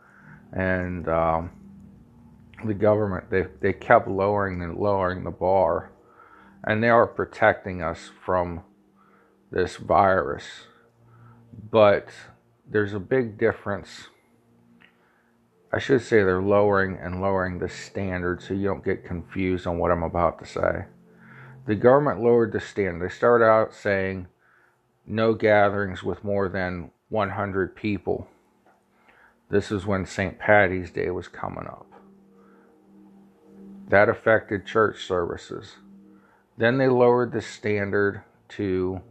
and 0.52 1.08
um, 1.08 1.52
the 2.66 2.74
government 2.74 3.30
they, 3.30 3.46
they 3.60 3.72
kept 3.72 4.06
lowering 4.08 4.60
and 4.60 4.76
lowering 4.76 5.24
the 5.24 5.30
bar 5.30 5.90
and 6.64 6.82
they 6.82 6.90
are 6.90 7.06
protecting 7.06 7.80
us 7.80 8.10
from 8.22 8.62
this 9.50 9.76
virus 9.76 10.44
but 11.70 12.08
there's 12.70 12.94
a 12.94 13.00
big 13.00 13.38
difference 13.38 14.08
I 15.74 15.80
should 15.80 16.02
say 16.02 16.18
they're 16.18 16.40
lowering 16.40 16.98
and 17.02 17.20
lowering 17.20 17.58
the 17.58 17.68
standard 17.68 18.40
so 18.40 18.54
you 18.54 18.68
don't 18.68 18.84
get 18.84 19.04
confused 19.04 19.66
on 19.66 19.78
what 19.78 19.90
I'm 19.90 20.04
about 20.04 20.38
to 20.38 20.46
say. 20.46 20.84
The 21.66 21.74
government 21.74 22.22
lowered 22.22 22.52
the 22.52 22.60
standard. 22.60 23.10
They 23.10 23.12
started 23.12 23.44
out 23.44 23.74
saying 23.74 24.28
no 25.04 25.34
gatherings 25.34 26.04
with 26.04 26.22
more 26.22 26.48
than 26.48 26.92
100 27.08 27.74
people. 27.74 28.28
This 29.50 29.72
is 29.72 29.84
when 29.84 30.06
St. 30.06 30.38
Patty's 30.38 30.92
Day 30.92 31.10
was 31.10 31.26
coming 31.26 31.66
up. 31.66 31.90
That 33.88 34.08
affected 34.08 34.64
church 34.64 35.04
services. 35.04 35.74
Then 36.56 36.78
they 36.78 36.86
lowered 36.86 37.32
the 37.32 37.40
standard 37.40 38.22
to 38.50 39.02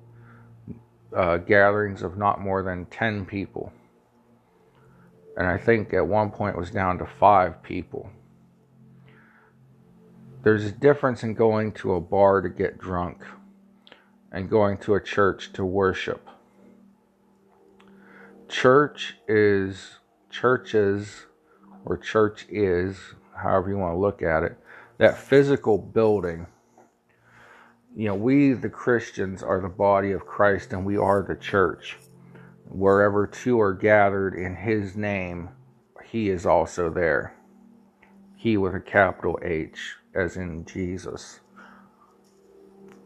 uh, 1.16 1.38
gatherings 1.38 2.02
of 2.02 2.18
not 2.18 2.42
more 2.42 2.64
than 2.64 2.86
10 2.88 3.26
people 3.26 3.72
and 5.36 5.48
I 5.48 5.58
think 5.58 5.94
at 5.94 6.06
one 6.06 6.30
point 6.30 6.56
it 6.56 6.60
was 6.60 6.72
down 6.72 6.98
to 7.00 7.06
five 7.06 7.64
people. 7.64 8.10
There's 10.44 10.66
a 10.66 10.72
difference 10.72 11.24
in 11.24 11.34
going 11.34 11.72
to 11.74 11.94
a 11.96 12.02
bar 12.02 12.42
to 12.42 12.50
get 12.50 12.78
drunk 12.78 13.24
and 14.32 14.50
going 14.50 14.78
to 14.80 14.96
a 14.96 15.02
church 15.02 15.54
to 15.54 15.66
worship. 15.66 16.28
Church 18.50 19.16
is, 19.28 19.98
churches, 20.30 21.26
or 21.86 21.98
church 21.98 22.46
is, 22.50 22.98
however 23.36 23.70
you 23.70 23.78
want 23.78 23.94
to 23.94 24.00
look 24.00 24.22
at 24.22 24.44
it, 24.44 24.58
that 24.98 25.18
physical 25.18 25.78
building. 25.78 26.46
You 27.96 28.08
know, 28.08 28.16
we, 28.16 28.54
the 28.54 28.70
Christians, 28.70 29.44
are 29.44 29.62
the 29.62 29.70
body 29.70 30.12
of 30.12 30.26
Christ 30.26 30.74
and 30.74 30.86
we 30.86 30.98
are 30.98 31.22
the 31.22 31.36
church 31.36 31.98
wherever 32.74 33.28
two 33.28 33.60
are 33.60 33.74
gathered 33.74 34.34
in 34.34 34.56
his 34.56 34.96
name, 34.96 35.50
he 36.04 36.30
is 36.30 36.46
also 36.46 36.90
there. 36.90 37.36
He 38.36 38.58
with 38.58 38.74
a 38.76 38.80
capital 38.80 39.40
H, 39.44 39.96
as 40.14 40.38
in 40.38 40.66
Jesus, 40.66 41.40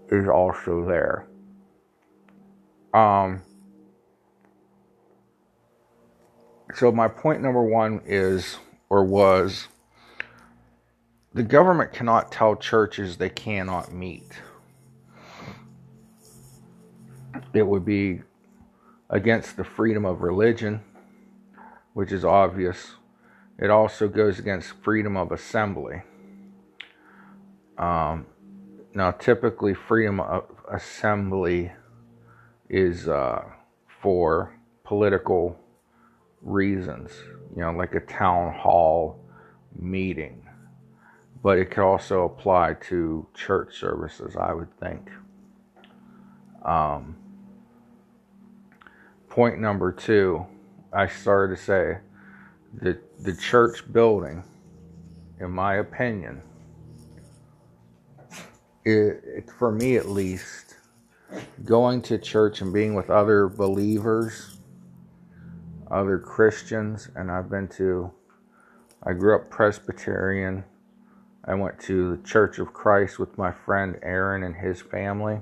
is 0.10 0.28
also 0.28 0.86
there. 0.86 1.28
Um, 2.94 3.42
so, 6.74 6.92
my 6.92 7.08
point 7.08 7.42
number 7.42 7.64
one 7.64 8.02
is, 8.06 8.58
or 8.90 9.04
was, 9.04 9.68
the 11.34 11.44
government 11.44 11.94
cannot 11.94 12.32
tell 12.32 12.56
churches 12.56 13.18
they 13.18 13.30
cannot 13.30 13.92
meet. 13.92 14.32
It 17.54 17.64
would 17.66 17.86
be 17.86 18.22
against 19.10 19.58
the 19.58 19.64
freedom 19.64 20.06
of 20.06 20.22
religion, 20.22 20.82
which 21.94 22.12
is 22.12 22.26
obvious. 22.26 22.96
It 23.58 23.70
also 23.70 24.08
goes 24.08 24.38
against 24.38 24.74
freedom 24.84 25.18
of 25.18 25.32
assembly. 25.32 26.04
Um, 27.78 28.26
now, 28.94 29.12
typically, 29.12 29.74
freedom 29.74 30.20
of 30.20 30.46
assembly 30.72 31.72
is 32.70 33.08
uh, 33.08 33.44
for 34.02 34.54
political 34.84 35.58
reasons, 36.42 37.12
you 37.56 37.62
know, 37.62 37.72
like 37.72 37.96
a 37.96 38.00
town 38.02 38.54
hall 38.54 39.20
meeting. 39.76 40.48
But 41.44 41.60
it 41.60 41.72
could 41.72 41.84
also 41.84 42.26
apply 42.26 42.76
to 42.90 43.28
church 43.34 43.78
services, 43.80 44.36
I 44.36 44.54
would 44.54 44.76
think. 44.80 45.10
Um, 46.66 47.16
point 49.38 49.60
number 49.60 49.92
two, 49.92 50.44
I 50.92 51.06
started 51.06 51.58
to 51.58 51.62
say 51.62 51.98
that 52.82 53.24
the 53.24 53.36
church 53.36 53.84
building, 53.94 54.44
in 55.40 55.52
my 55.52 55.76
opinion, 55.76 56.42
it, 58.84 59.22
it, 59.24 59.52
for 59.60 59.72
me 59.72 59.96
at 59.96 60.10
least, 60.10 60.78
going 61.66 62.02
to 62.02 62.18
church 62.18 62.62
and 62.62 62.74
being 62.74 62.96
with 62.96 63.12
other 63.12 63.48
believers, 63.48 64.58
other 65.92 66.18
Christians, 66.18 67.12
and 67.16 67.30
I've 67.30 67.48
been 67.48 67.68
to, 67.78 68.12
I 69.04 69.14
grew 69.14 69.36
up 69.36 69.52
Presbyterian. 69.52 70.64
I 71.46 71.54
went 71.54 71.80
to 71.82 72.18
the 72.18 72.24
Church 72.24 72.58
of 72.58 72.74
Christ 72.74 73.20
with 73.20 73.38
my 73.38 73.52
friend 73.52 74.00
Aaron 74.02 74.42
and 74.42 74.56
his 74.56 74.82
family. 74.82 75.42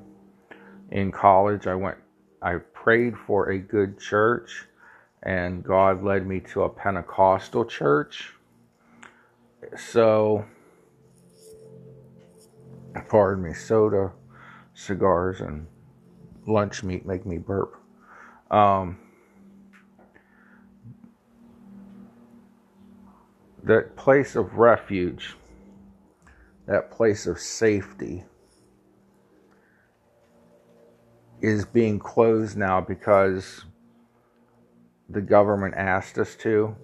In 0.92 1.14
college, 1.14 1.66
I 1.66 1.76
went, 1.76 1.96
I 2.42 2.58
prayed 2.86 3.18
for 3.18 3.50
a 3.50 3.58
good 3.58 4.00
church, 4.00 4.68
and 5.24 5.64
God 5.64 6.04
led 6.04 6.28
me 6.28 6.40
to 6.40 6.62
a 6.62 6.70
Pentecostal 6.70 7.66
church. 7.66 8.32
So, 9.76 10.46
pardon 13.10 13.44
me, 13.44 13.56
soda, 13.56 14.12
cigars, 14.76 15.42
and 15.42 15.66
lunch 16.46 16.84
meat 16.84 17.08
make 17.08 17.26
me 17.26 17.40
burp. 17.40 17.76
Um, 18.52 19.00
that 23.64 23.96
place 23.96 24.36
of 24.36 24.60
refuge, 24.60 25.36
that 26.68 26.92
place 26.92 27.26
of 27.26 27.40
safety, 27.40 28.26
is 31.46 31.64
being 31.64 32.00
closed 32.00 32.58
now 32.58 32.82
because 32.82 33.66
the 35.08 35.22
government 35.22 35.76
asked 35.78 36.18
us 36.18 36.36
to. 36.36 36.76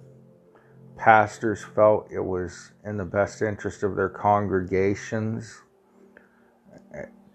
Pastors 0.96 1.64
felt 1.74 2.06
it 2.12 2.20
was 2.20 2.70
in 2.84 2.96
the 2.96 3.04
best 3.04 3.42
interest 3.42 3.82
of 3.82 3.96
their 3.96 4.08
congregations 4.08 5.62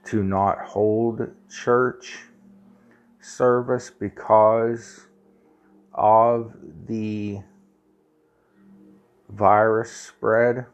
to 0.06 0.24
not 0.24 0.58
hold 0.60 1.28
church 1.50 2.20
service 3.20 3.90
because 3.90 5.08
of 5.94 6.54
the 6.88 7.40
virus 9.28 9.92
spread. 9.92 10.66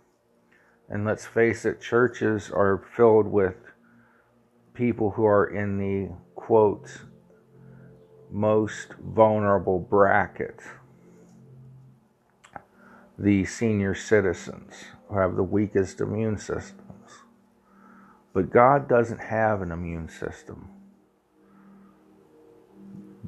And 0.87 1.03
let's 1.03 1.25
face 1.25 1.65
it, 1.65 1.81
churches 1.81 2.51
are 2.51 2.85
filled 2.95 3.25
with 3.25 3.55
people 4.73 5.12
who 5.12 5.25
are 5.25 5.45
in 5.45 5.77
the 5.77 6.09
quote 6.36 7.01
most 8.31 8.93
vulnerable 8.99 9.79
bracket 9.79 10.59
the 13.17 13.45
senior 13.45 13.93
citizens 13.93 14.73
who 15.07 15.17
have 15.17 15.36
the 15.36 15.43
weakest 15.43 16.01
immune 16.01 16.38
systems. 16.38 17.23
But 18.33 18.49
God 18.49 18.89
doesn't 18.89 19.21
have 19.21 19.62
an 19.62 19.71
immune 19.71 20.09
system. 20.09 20.69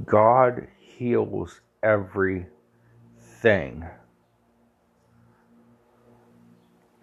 God 0.06 0.68
heals 0.80 1.62
everything. 1.84 2.50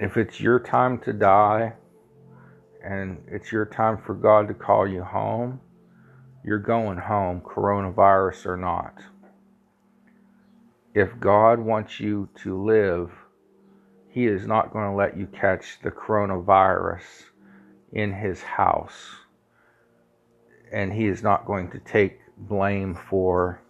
If 0.00 0.16
it's 0.16 0.40
your 0.40 0.58
time 0.58 0.98
to 1.00 1.12
die 1.12 1.74
and 2.84 3.22
it's 3.28 3.52
your 3.52 3.66
time 3.66 3.98
for 3.98 4.14
God 4.14 4.48
to 4.48 4.54
call 4.54 4.86
you 4.86 5.02
home, 5.02 5.60
you're 6.44 6.58
going 6.58 6.98
home, 6.98 7.40
coronavirus 7.40 8.46
or 8.46 8.56
not. 8.56 8.94
If 10.94 11.18
God 11.20 11.58
wants 11.58 12.00
you 12.00 12.28
to 12.42 12.62
live, 12.62 13.10
He 14.08 14.26
is 14.26 14.46
not 14.46 14.72
going 14.72 14.90
to 14.90 14.96
let 14.96 15.16
you 15.16 15.26
catch 15.26 15.78
the 15.82 15.90
coronavirus 15.90 17.04
in 17.92 18.12
His 18.12 18.42
house. 18.42 19.10
And 20.72 20.92
He 20.92 21.06
is 21.06 21.22
not 21.22 21.46
going 21.46 21.70
to 21.70 21.78
take 21.78 22.18
blame 22.36 22.94
for 22.94 23.62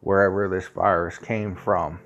wherever 0.00 0.48
this 0.48 0.68
virus 0.68 1.18
came 1.18 1.54
from. 1.56 2.00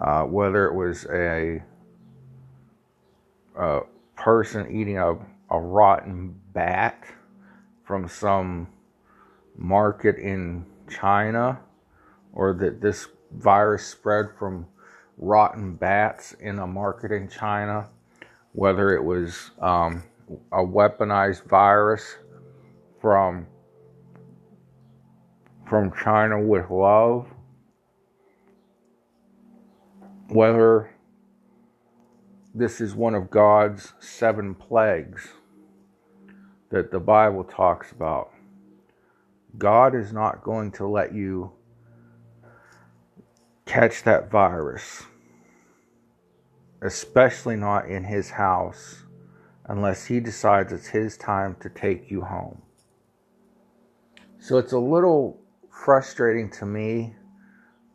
Uh, 0.00 0.24
whether 0.24 0.66
it 0.66 0.74
was 0.74 1.06
a, 1.06 1.62
a 3.56 3.80
person 4.16 4.70
eating 4.70 4.98
a, 4.98 5.14
a 5.50 5.60
rotten 5.60 6.34
bat 6.52 7.04
from 7.84 8.08
some 8.08 8.68
market 9.56 10.16
in 10.16 10.66
China, 10.88 11.60
or 12.32 12.52
that 12.54 12.80
this 12.80 13.08
virus 13.32 13.86
spread 13.86 14.26
from 14.38 14.66
rotten 15.18 15.74
bats 15.74 16.32
in 16.34 16.58
a 16.58 16.66
market 16.66 17.12
in 17.12 17.28
China, 17.28 17.88
whether 18.52 18.94
it 18.94 19.02
was 19.02 19.50
um, 19.60 20.02
a 20.52 20.58
weaponized 20.58 21.44
virus 21.48 22.16
from 23.00 23.46
from 25.68 25.92
China 26.02 26.40
with 26.40 26.70
love, 26.70 27.26
whether 30.28 30.90
this 32.56 32.80
is 32.80 32.94
one 32.94 33.14
of 33.14 33.30
God's 33.30 33.92
seven 34.00 34.54
plagues 34.54 35.28
that 36.70 36.90
the 36.90 36.98
Bible 36.98 37.44
talks 37.44 37.92
about. 37.92 38.30
God 39.58 39.94
is 39.94 40.10
not 40.10 40.42
going 40.42 40.72
to 40.72 40.86
let 40.86 41.14
you 41.14 41.52
catch 43.66 44.04
that 44.04 44.30
virus, 44.30 45.02
especially 46.80 47.56
not 47.56 47.90
in 47.90 48.04
His 48.04 48.30
house, 48.30 49.02
unless 49.66 50.06
He 50.06 50.18
decides 50.18 50.72
it's 50.72 50.86
His 50.86 51.18
time 51.18 51.56
to 51.60 51.68
take 51.68 52.10
you 52.10 52.22
home. 52.22 52.62
So 54.38 54.56
it's 54.56 54.72
a 54.72 54.78
little 54.78 55.38
frustrating 55.70 56.50
to 56.52 56.64
me 56.64 57.16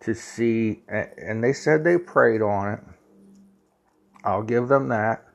to 0.02 0.14
see, 0.14 0.84
and 0.88 1.44
they 1.44 1.54
said 1.54 1.84
they 1.84 1.98
prayed 1.98 2.44
on 2.44 2.74
it. 2.74 2.80
I'll 4.24 4.44
give 4.44 4.68
them 4.68 4.90
that. 4.90 5.26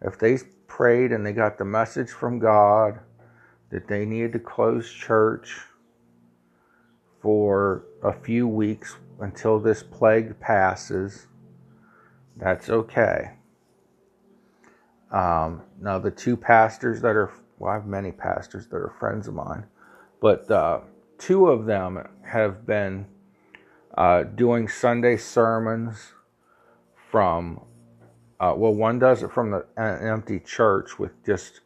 If 0.00 0.18
they 0.18 0.38
prayed 0.66 1.12
and 1.12 1.24
they 1.26 1.32
got 1.32 1.58
the 1.58 1.64
message 1.64 2.10
from 2.10 2.38
God 2.38 3.00
that 3.70 3.88
they 3.88 4.04
needed 4.04 4.32
to 4.32 4.38
close 4.38 4.90
church 4.90 5.56
for 7.20 7.84
a 8.02 8.12
few 8.12 8.46
weeks 8.46 8.96
until 9.20 9.58
this 9.58 9.82
plague 9.82 10.38
passes, 10.40 11.26
that's 12.36 12.70
okay. 12.70 13.32
Um, 15.10 15.62
now, 15.80 15.98
the 15.98 16.10
two 16.10 16.36
pastors 16.36 17.00
that 17.00 17.16
are, 17.16 17.32
well, 17.58 17.72
I 17.72 17.74
have 17.74 17.86
many 17.86 18.12
pastors 18.12 18.66
that 18.68 18.76
are 18.76 18.94
friends 19.00 19.26
of 19.26 19.34
mine, 19.34 19.66
but 20.20 20.50
uh, 20.50 20.80
two 21.18 21.48
of 21.48 21.66
them 21.66 22.06
have 22.24 22.66
been 22.66 23.06
uh, 23.96 24.22
doing 24.22 24.68
Sunday 24.68 25.16
sermons 25.16 26.12
from 27.10 27.60
uh, 28.40 28.54
well, 28.56 28.72
one 28.72 28.98
does 28.98 29.22
it 29.22 29.32
from 29.32 29.50
the, 29.50 29.66
an 29.76 30.06
empty 30.06 30.38
church 30.40 30.98
with 30.98 31.24
just 31.24 31.60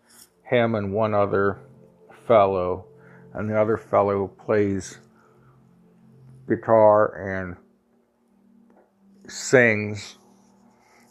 him 0.44 0.74
and 0.74 0.92
one 0.92 1.14
other 1.14 1.58
fellow, 2.26 2.86
and 3.34 3.48
the 3.48 3.60
other 3.60 3.76
fellow 3.76 4.28
plays 4.28 4.98
guitar 6.48 7.14
and 7.16 7.56
sings, 9.30 10.18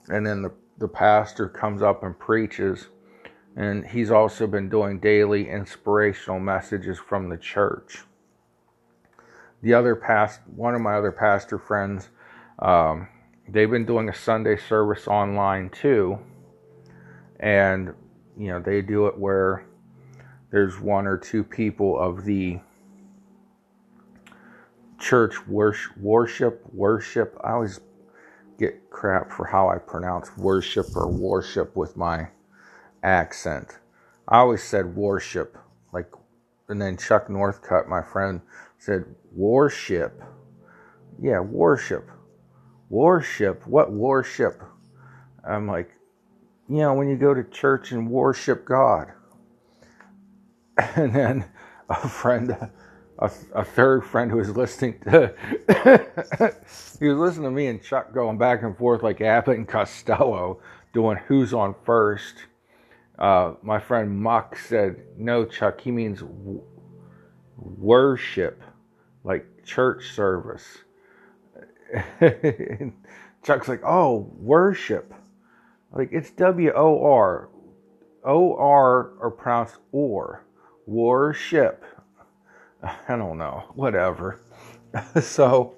and 0.07 0.25
then 0.25 0.41
the, 0.41 0.51
the 0.77 0.87
pastor 0.87 1.47
comes 1.47 1.81
up 1.81 2.03
and 2.03 2.17
preaches. 2.17 2.87
And 3.55 3.85
he's 3.85 4.11
also 4.11 4.47
been 4.47 4.69
doing 4.69 4.99
daily 4.99 5.49
inspirational 5.49 6.39
messages 6.39 6.97
from 6.97 7.27
the 7.27 7.37
church. 7.37 7.99
The 9.61 9.73
other 9.73 9.93
past, 9.93 10.39
one 10.55 10.73
of 10.73 10.79
my 10.79 10.95
other 10.95 11.11
pastor 11.11 11.59
friends, 11.59 12.09
um, 12.59 13.09
they've 13.51 13.69
been 13.69 13.85
doing 13.85 14.09
a 14.09 14.15
Sunday 14.15 14.57
service 14.57 15.07
online 15.07 15.69
too. 15.69 16.17
And, 17.39 17.93
you 18.37 18.47
know, 18.47 18.59
they 18.59 18.81
do 18.81 19.07
it 19.07 19.17
where 19.17 19.65
there's 20.51 20.79
one 20.79 21.07
or 21.07 21.17
two 21.17 21.43
people 21.43 21.99
of 21.99 22.23
the 22.23 22.59
church 24.99 25.47
worship, 25.47 25.97
worship, 25.97 26.61
worship. 26.73 27.37
I 27.43 27.51
always 27.51 27.79
get 28.59 28.89
crap 28.89 29.31
for 29.31 29.45
how 29.45 29.69
I 29.69 29.77
pronounce 29.79 30.37
worship 30.37 30.95
or 30.95 31.07
worship 31.07 31.75
with 31.75 31.97
my 31.97 32.27
accent. 33.03 33.79
I 34.27 34.37
always 34.39 34.63
said 34.63 34.95
worship, 34.95 35.57
like, 35.91 36.07
and 36.69 36.81
then 36.81 36.95
Chuck 36.95 37.27
Northcutt, 37.27 37.87
my 37.87 38.01
friend, 38.01 38.41
said 38.77 39.03
worship. 39.33 40.21
Yeah, 41.19 41.39
worship. 41.39 42.09
Worship? 42.91 43.67
What 43.67 43.93
worship? 43.93 44.63
I'm 45.47 45.67
like, 45.67 45.91
you 46.69 46.77
know, 46.79 46.93
when 46.95 47.09
you 47.09 47.17
go 47.17 47.33
to 47.33 47.43
church 47.45 47.91
and 47.93 48.09
worship 48.09 48.65
God. 48.65 49.09
And 50.95 51.13
then 51.15 51.45
a 51.89 52.09
friend, 52.09 52.51
a, 53.19 53.31
a 53.53 53.65
third 53.65 54.05
friend 54.05 54.31
who 54.31 54.37
was 54.37 54.51
listening 54.57 54.99
to, 55.01 55.33
he 56.99 57.07
was 57.07 57.17
listening 57.19 57.45
to 57.45 57.51
me 57.51 57.67
and 57.67 57.83
Chuck 57.83 58.13
going 58.13 58.37
back 58.39 58.63
and 58.63 58.77
forth 58.77 59.03
like 59.03 59.21
Abbott 59.21 59.57
and 59.57 59.67
Costello 59.67 60.61
doing 60.93 61.17
who's 61.27 61.53
on 61.53 61.75
first 61.85 62.45
Uh, 63.19 63.55
my 63.63 63.79
friend 63.79 64.19
Muck 64.21 64.57
said, 64.57 65.03
no, 65.17 65.45
Chuck, 65.45 65.81
he 65.81 65.91
means 65.91 66.21
w- 66.21 66.63
worship, 67.57 68.63
like 69.23 69.45
church 69.65 70.11
service. 70.13 70.79
Chuck's 73.43 73.67
like, 73.67 73.81
oh, 73.83 74.31
worship. 74.37 75.13
Like 75.91 76.09
it's 76.11 76.31
W 76.31 76.71
O 76.75 77.03
R. 77.03 77.49
O 78.23 78.55
R 78.55 79.11
or 79.19 79.31
pronounced 79.31 79.77
or. 79.91 80.45
Worship. 80.85 81.83
I 82.83 83.15
don't 83.15 83.37
know. 83.37 83.71
Whatever. 83.75 84.41
so 85.21 85.75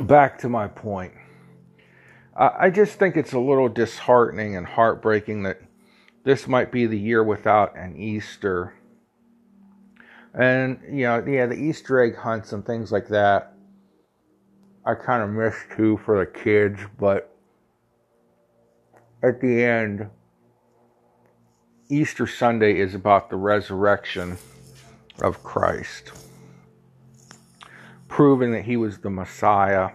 back 0.00 0.38
to 0.38 0.48
my 0.48 0.68
point. 0.68 1.12
I 2.34 2.70
just 2.70 2.98
think 2.98 3.16
it's 3.16 3.34
a 3.34 3.38
little 3.38 3.68
disheartening 3.68 4.56
and 4.56 4.66
heartbreaking 4.66 5.42
that 5.42 5.60
this 6.24 6.48
might 6.48 6.72
be 6.72 6.86
the 6.86 6.98
year 6.98 7.22
without 7.22 7.76
an 7.76 7.96
Easter. 7.98 8.72
And, 10.34 10.80
you 10.88 11.04
know, 11.04 11.24
yeah, 11.26 11.46
the 11.46 11.54
Easter 11.54 12.00
egg 12.00 12.16
hunts 12.16 12.52
and 12.52 12.64
things 12.64 12.90
like 12.90 13.08
that, 13.08 13.54
I 14.84 14.94
kind 14.94 15.22
of 15.22 15.30
miss 15.30 15.54
too 15.76 15.98
for 16.04 16.18
the 16.18 16.26
kids, 16.26 16.80
but 16.98 17.36
at 19.22 19.40
the 19.40 19.62
end, 19.62 20.08
Easter 21.88 22.26
Sunday 22.26 22.78
is 22.78 22.94
about 22.94 23.28
the 23.28 23.36
resurrection 23.36 24.38
of 25.20 25.44
Christ, 25.44 26.12
proving 28.08 28.52
that 28.52 28.64
he 28.64 28.76
was 28.76 28.98
the 28.98 29.10
Messiah. 29.10 29.90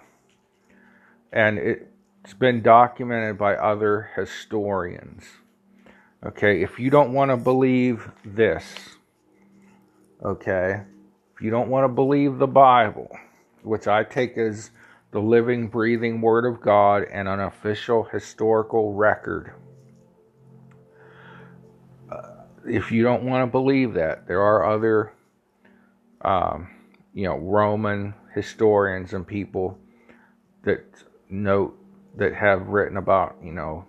And 1.33 1.57
it's 1.57 2.33
been 2.35 2.61
documented 2.61 3.37
by 3.37 3.55
other 3.55 4.11
historians. 4.15 5.23
Okay, 6.25 6.61
if 6.61 6.79
you 6.79 6.89
don't 6.89 7.13
want 7.13 7.31
to 7.31 7.37
believe 7.37 8.11
this, 8.23 8.96
okay, 10.23 10.81
if 11.35 11.41
you 11.41 11.49
don't 11.49 11.69
want 11.69 11.83
to 11.83 11.93
believe 11.93 12.37
the 12.37 12.47
Bible, 12.47 13.09
which 13.63 13.87
I 13.87 14.03
take 14.03 14.37
as 14.37 14.71
the 15.11 15.19
living, 15.19 15.67
breathing 15.67 16.21
Word 16.21 16.45
of 16.45 16.61
God 16.61 17.03
and 17.11 17.27
an 17.27 17.39
official 17.39 18.03
historical 18.03 18.93
record, 18.93 19.53
uh, 22.11 22.43
if 22.65 22.91
you 22.91 23.03
don't 23.03 23.23
want 23.23 23.43
to 23.43 23.51
believe 23.51 23.93
that, 23.93 24.27
there 24.27 24.41
are 24.41 24.65
other, 24.65 25.13
um, 26.21 26.69
you 27.13 27.23
know, 27.23 27.37
Roman 27.37 28.13
historians 28.33 29.13
and 29.13 29.25
people 29.25 29.77
that 30.63 30.83
note 31.29 31.77
that 32.15 32.33
have 32.33 32.67
written 32.67 32.97
about, 32.97 33.37
you 33.43 33.51
know, 33.51 33.85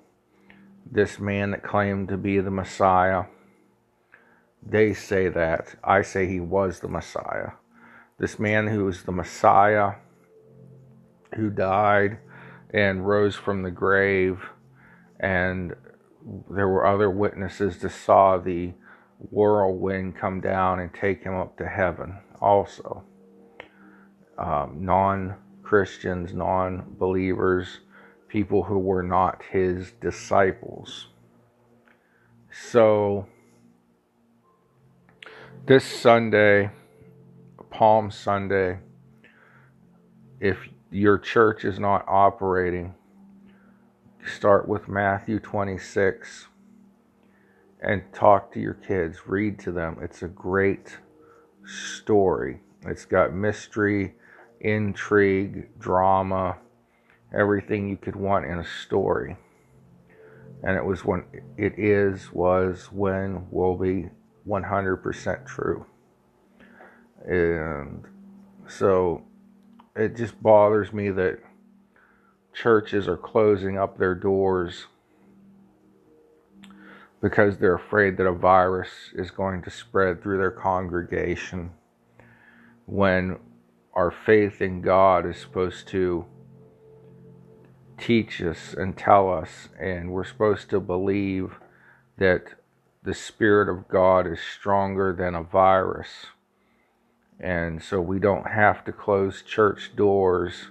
this 0.90 1.18
man 1.18 1.50
that 1.50 1.62
claimed 1.62 2.08
to 2.08 2.16
be 2.16 2.40
the 2.40 2.50
Messiah. 2.50 3.24
They 4.62 4.92
say 4.94 5.28
that. 5.28 5.76
I 5.82 6.02
say 6.02 6.26
he 6.26 6.40
was 6.40 6.80
the 6.80 6.88
Messiah. 6.88 7.52
This 8.18 8.38
man 8.38 8.66
who 8.66 8.84
was 8.84 9.04
the 9.04 9.12
Messiah, 9.12 9.92
who 11.34 11.50
died 11.50 12.18
and 12.70 13.06
rose 13.06 13.36
from 13.36 13.62
the 13.62 13.70
grave, 13.70 14.50
and 15.20 15.74
there 16.50 16.68
were 16.68 16.86
other 16.86 17.10
witnesses 17.10 17.78
that 17.78 17.90
saw 17.90 18.38
the 18.38 18.72
whirlwind 19.30 20.16
come 20.16 20.40
down 20.40 20.80
and 20.80 20.92
take 20.92 21.22
him 21.22 21.34
up 21.34 21.56
to 21.58 21.66
heaven 21.66 22.18
also. 22.40 23.04
Um, 24.36 24.78
non 24.80 25.36
Christians, 25.62 26.32
non 26.32 26.94
believers, 26.98 27.80
people 28.28 28.62
who 28.64 28.78
were 28.78 29.02
not 29.02 29.42
his 29.50 29.92
disciples. 30.00 31.08
So, 32.50 33.26
this 35.68 35.84
Sunday, 35.84 36.70
Palm 37.68 38.10
Sunday, 38.10 38.78
if 40.40 40.56
your 40.90 41.18
church 41.18 41.62
is 41.62 41.78
not 41.78 42.06
operating, 42.08 42.94
start 44.26 44.66
with 44.66 44.88
Matthew 44.88 45.38
26 45.38 46.48
and 47.82 48.02
talk 48.14 48.50
to 48.54 48.60
your 48.60 48.72
kids, 48.72 49.26
read 49.26 49.58
to 49.58 49.70
them. 49.70 49.98
It's 50.00 50.22
a 50.22 50.28
great 50.28 51.00
story. 51.66 52.60
It's 52.86 53.04
got 53.04 53.34
mystery, 53.34 54.14
intrigue, 54.62 55.68
drama 55.78 56.56
everything 57.36 57.90
you 57.90 57.98
could 57.98 58.16
want 58.16 58.46
in 58.46 58.58
a 58.58 58.64
story. 58.64 59.36
And 60.62 60.78
it 60.78 60.84
was 60.86 61.04
when 61.04 61.24
it 61.58 61.78
is, 61.78 62.32
was, 62.32 62.88
when, 62.90 63.48
will 63.50 63.76
be 63.76 64.08
100% 64.48 65.46
true. 65.46 65.84
And 67.26 68.04
so 68.66 69.22
it 69.94 70.16
just 70.16 70.42
bothers 70.42 70.92
me 70.92 71.10
that 71.10 71.38
churches 72.54 73.06
are 73.06 73.16
closing 73.16 73.76
up 73.78 73.98
their 73.98 74.14
doors 74.14 74.86
because 77.20 77.58
they're 77.58 77.74
afraid 77.74 78.16
that 78.16 78.26
a 78.26 78.32
virus 78.32 78.88
is 79.14 79.30
going 79.30 79.62
to 79.62 79.70
spread 79.70 80.22
through 80.22 80.38
their 80.38 80.52
congregation 80.52 81.72
when 82.86 83.38
our 83.92 84.10
faith 84.10 84.62
in 84.62 84.80
God 84.80 85.26
is 85.26 85.36
supposed 85.38 85.88
to 85.88 86.24
teach 87.98 88.40
us 88.40 88.74
and 88.74 88.96
tell 88.96 89.32
us, 89.32 89.68
and 89.78 90.12
we're 90.12 90.24
supposed 90.24 90.70
to 90.70 90.78
believe 90.78 91.58
that 92.16 92.54
the 93.08 93.14
Spirit 93.14 93.70
of 93.70 93.88
God 93.88 94.26
is 94.26 94.38
stronger 94.38 95.14
than 95.14 95.34
a 95.34 95.42
virus. 95.42 96.26
And 97.40 97.82
so 97.82 98.02
we 98.02 98.18
don't 98.18 98.46
have 98.46 98.84
to 98.84 98.92
close 98.92 99.40
church 99.40 99.96
doors 99.96 100.66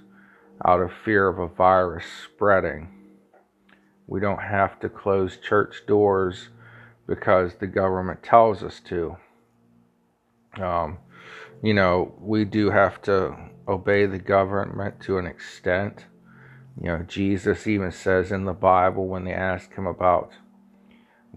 out 0.64 0.80
of 0.80 0.94
fear 0.94 1.28
of 1.28 1.40
a 1.40 1.48
virus 1.48 2.06
spreading. 2.26 2.90
We 4.06 4.20
don't 4.20 4.44
have 4.44 4.80
to 4.82 4.88
close 4.88 5.38
church 5.38 5.88
doors 5.88 6.50
because 7.08 7.56
the 7.56 7.66
government 7.66 8.22
tells 8.22 8.62
us 8.62 8.82
to. 8.82 9.18
Um, 10.62 11.00
you 11.64 11.74
know, 11.74 12.14
we 12.20 12.46
do 12.46 12.70
have 12.70 13.02
to 13.02 13.36
obey 13.68 14.06
the 14.06 14.20
government 14.20 15.00
to 15.02 15.18
an 15.18 15.26
extent 15.26 16.06
you 16.80 16.90
know, 16.90 17.04
Jesus 17.08 17.66
even 17.66 17.92
says 17.92 18.32
in 18.32 18.46
the 18.46 18.54
Bible 18.54 19.08
when 19.08 19.24
they 19.24 19.34
ask 19.34 19.74
him 19.74 19.88
about 19.88 20.32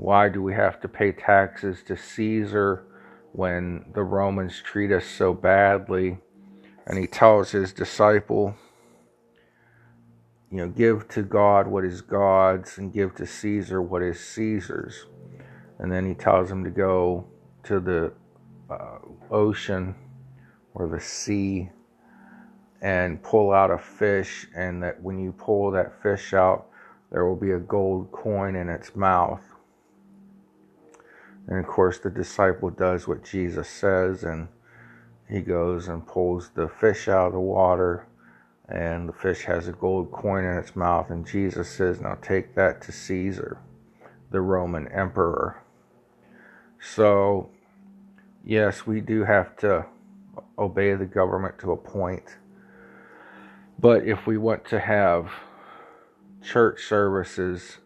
why 0.01 0.31
do 0.31 0.43
we 0.43 0.55
have 0.55 0.81
to 0.81 0.89
pay 0.89 1.13
taxes 1.13 1.83
to 1.83 1.95
Caesar 1.95 2.87
when 3.33 3.85
the 3.93 4.03
Romans 4.03 4.63
treat 4.65 4.91
us 4.91 5.05
so 5.05 5.35
badly, 5.35 6.17
and 6.87 6.97
he 6.97 7.07
tells 7.07 7.51
his 7.51 7.75
disciple, 7.75 8.55
you 10.51 10.57
know, 10.57 10.69
give 10.69 11.07
to 11.09 11.23
God 11.23 11.67
what 11.67 11.85
is 11.85 12.01
God's 12.01 12.79
and 12.79 12.91
give 12.95 13.15
to 13.17 13.27
Caesar 13.27 13.83
what 13.83 14.03
is 14.03 14.19
Caesar's. 14.19 15.05
And 15.79 15.93
then 15.93 16.09
he 16.09 16.15
tells 16.15 16.51
him 16.51 16.65
to 16.65 16.71
go 16.71 17.27
to 17.65 17.79
the 17.79 18.15
uh, 18.71 19.01
ocean 19.31 19.95
or 20.73 20.89
the 20.89 21.01
sea 21.01 21.69
and 22.81 23.23
pull 23.23 23.53
out 23.53 23.71
a 23.71 23.77
fish, 23.77 24.49
and 24.57 24.83
that 24.83 25.03
when 25.03 25.19
you 25.19 25.33
pull 25.33 25.71
that 25.73 26.03
fish 26.03 26.33
out, 26.33 26.69
there 27.13 27.27
will 27.27 27.37
be 27.37 27.51
a 27.51 27.59
gold 27.59 28.11
coin 28.13 28.57
in 28.57 28.71
its 28.71 28.97
mouth. 28.97 29.43
And 31.51 31.59
of 31.59 31.67
course, 31.67 31.99
the 31.99 32.11
disciple 32.11 32.71
does 32.71 33.07
what 33.07 33.25
Jesus 33.25 33.69
says, 33.69 34.25
and 34.25 34.49
he 35.29 35.43
goes 35.43 35.89
and 35.89 36.07
pulls 36.07 36.51
the 36.51 36.69
fish 36.69 37.09
out 37.09 37.29
of 37.29 37.33
the 37.35 37.41
water, 37.41 38.07
and 38.69 39.09
the 39.09 39.13
fish 39.13 39.45
has 39.45 39.69
a 39.69 39.73
gold 39.73 40.13
coin 40.13 40.45
in 40.45 40.57
its 40.57 40.77
mouth. 40.77 41.11
And 41.11 41.27
Jesus 41.27 41.69
says, 41.69 42.01
Now 42.01 42.17
take 42.23 42.55
that 42.55 42.81
to 42.83 42.93
Caesar, 42.93 43.59
the 44.31 44.41
Roman 44.41 44.89
emperor. 44.89 45.63
So, 46.81 47.51
yes, 48.45 48.87
we 48.87 49.03
do 49.03 49.25
have 49.25 49.57
to 49.59 49.87
obey 50.59 50.95
the 50.95 51.07
government 51.07 51.59
to 51.59 51.73
a 51.73 51.77
point 51.77 52.37
but 53.81 54.07
if 54.07 54.27
we 54.27 54.37
want 54.37 54.67
to 54.67 54.79
have 54.79 55.31
church 56.43 56.85
services 56.85 57.79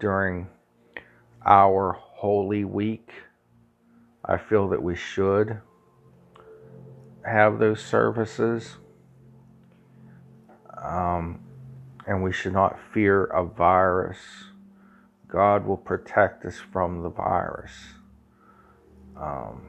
during 0.00 0.48
our 1.44 1.98
Holy 2.16 2.64
Week, 2.64 3.10
I 4.24 4.38
feel 4.38 4.68
that 4.70 4.82
we 4.82 4.96
should 4.96 5.60
have 7.24 7.58
those 7.58 7.84
services. 7.84 8.76
Um, 10.82 11.40
and 12.06 12.22
we 12.22 12.32
should 12.32 12.54
not 12.54 12.78
fear 12.94 13.24
a 13.24 13.44
virus. 13.44 14.18
God 15.28 15.66
will 15.66 15.76
protect 15.76 16.46
us 16.46 16.56
from 16.72 17.02
the 17.02 17.10
virus. 17.10 17.72
Um, 19.14 19.62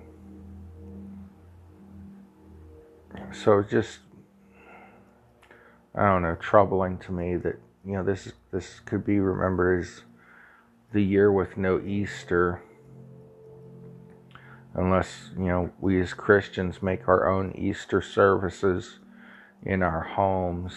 so 3.34 3.62
just 3.62 4.00
I 5.94 6.06
don't 6.06 6.22
know, 6.22 6.36
troubling 6.36 6.98
to 7.00 7.12
me 7.12 7.36
that, 7.38 7.60
you 7.84 7.94
know 7.94 8.04
this 8.04 8.32
this 8.52 8.80
could 8.82 9.04
be 9.04 9.20
remembered 9.20 9.84
as 9.84 10.04
the 10.92 11.04
year 11.04 11.32
with 11.32 11.58
no 11.58 11.80
Easter 11.80 12.62
unless 14.78 15.32
you 15.38 15.48
know 15.48 15.72
we 15.80 16.00
as 16.00 16.14
Christians 16.14 16.82
make 16.82 17.08
our 17.08 17.28
own 17.28 17.52
Easter 17.54 18.02
services 18.02 19.00
in 19.64 19.84
our 19.84 20.02
homes, 20.02 20.74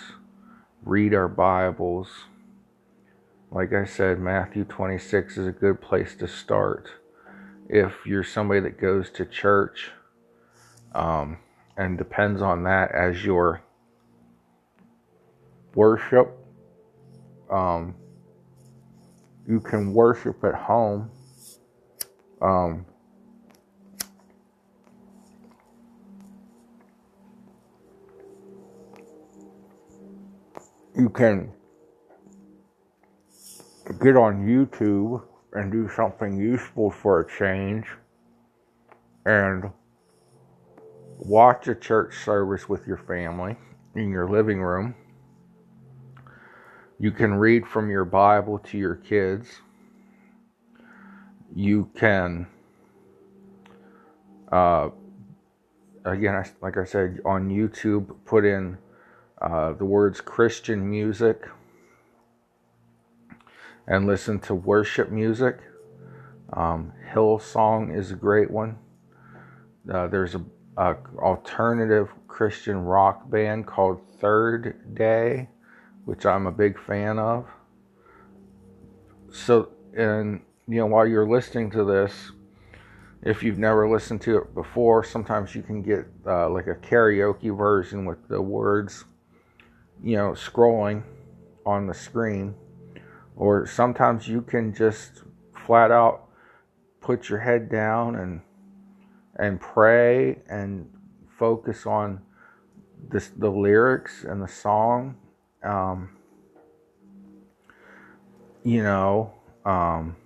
read 0.83 1.15
our 1.15 1.29
Bibles. 1.29 2.25
Like 3.53 3.73
I 3.73 3.85
said, 3.85 4.19
Matthew 4.19 4.65
26 4.65 5.37
is 5.37 5.47
a 5.47 5.53
good 5.53 5.81
place 5.81 6.15
to 6.17 6.27
start. 6.27 6.89
If 7.69 8.07
you're 8.07 8.25
somebody 8.25 8.61
that 8.61 8.81
goes 8.81 9.11
to 9.11 9.25
church 9.25 9.91
um, 10.95 11.39
and 11.77 11.99
depends 11.99 12.43
on 12.43 12.65
that 12.65 12.93
as 12.93 13.25
your 13.25 13.63
worship, 15.75 16.37
um, 17.51 17.95
you 19.51 19.59
can 19.59 19.93
worship 19.93 20.45
at 20.45 20.55
home. 20.55 21.11
Um, 22.41 22.87
you 30.97 31.09
can 31.09 31.53
get 34.01 34.17
on 34.17 34.47
YouTube 34.47 35.25
and 35.53 35.73
do 35.73 35.91
something 35.97 36.39
useful 36.39 36.93
for 36.93 37.21
a 37.21 37.29
change 37.29 37.87
and 39.27 39.73
watch 41.19 41.67
a 41.67 41.75
church 41.75 42.25
service 42.25 42.69
with 42.69 42.87
your 42.87 42.99
family 42.99 43.57
in 43.97 44.11
your 44.11 44.31
living 44.31 44.61
room. 44.61 44.95
You 47.01 47.11
can 47.11 47.33
read 47.33 47.67
from 47.67 47.89
your 47.89 48.05
Bible 48.05 48.59
to 48.59 48.77
your 48.77 48.97
kids. 48.97 49.49
You 51.55 51.89
can, 51.97 52.47
uh, 54.53 54.91
again, 56.05 56.45
like 56.61 56.77
I 56.77 56.85
said, 56.85 57.21
on 57.25 57.49
YouTube, 57.49 58.15
put 58.27 58.45
in 58.45 58.77
uh, 59.41 59.73
the 59.73 59.85
words 59.87 60.21
Christian 60.21 60.91
music 60.91 61.49
and 63.87 64.07
listen 64.07 64.39
to 64.41 64.55
worship 64.55 65.11
music. 65.11 65.59
Um, 66.53 66.93
Hillsong 67.15 67.97
is 67.97 68.11
a 68.11 68.15
great 68.15 68.51
one. 68.51 68.77
Uh, 69.91 70.07
there's 70.07 70.35
a, 70.35 70.45
a, 70.77 70.97
alternative 71.17 72.11
Christian 72.29 72.85
rock 72.85 73.31
band 73.31 73.67
called 73.67 74.03
Third 74.21 74.95
Day, 74.95 75.49
which 76.05 76.27
I'm 76.27 76.47
a 76.47 76.53
big 76.53 76.79
fan 76.79 77.19
of. 77.19 77.47
So, 79.33 79.71
and 79.97 80.41
you 80.69 80.79
know, 80.79 80.87
while 80.87 81.07
you're 81.07 81.29
listening 81.29 81.71
to 81.73 81.85
this, 81.85 82.33
if 83.23 83.43
you've 83.43 83.59
never 83.59 83.89
listened 83.89 84.23
to 84.23 84.39
it 84.39 84.55
before, 84.55 85.05
sometimes 85.05 85.55
you 85.55 85.63
can 85.63 85.83
get 85.83 86.07
uh, 86.27 86.49
like 86.49 86.67
a 86.67 86.75
karaoke 86.75 87.57
version 87.57 88.05
with 88.05 88.29
the 88.29 88.41
words 88.41 89.05
you 90.03 90.17
know, 90.17 90.31
scrolling 90.33 91.03
on 91.67 91.87
the 91.87 91.95
screen, 91.95 92.55
or 93.37 93.67
sometimes 93.67 94.27
you 94.27 94.41
can 94.41 94.75
just 94.75 95.23
flat 95.67 95.91
out 95.91 96.29
put 97.01 97.29
your 97.29 97.39
head 97.39 97.71
down 97.71 98.15
and 98.17 98.41
and 99.37 99.61
pray 99.61 100.39
and 100.49 100.91
focus 101.39 101.87
on 101.87 102.21
this, 103.09 103.29
the 103.29 103.51
lyrics 103.51 104.25
and 104.25 104.43
the 104.43 104.49
song. 104.49 105.17
Um, 105.63 106.17
you 108.65 108.83
know, 108.83 109.33
um, 109.65 110.17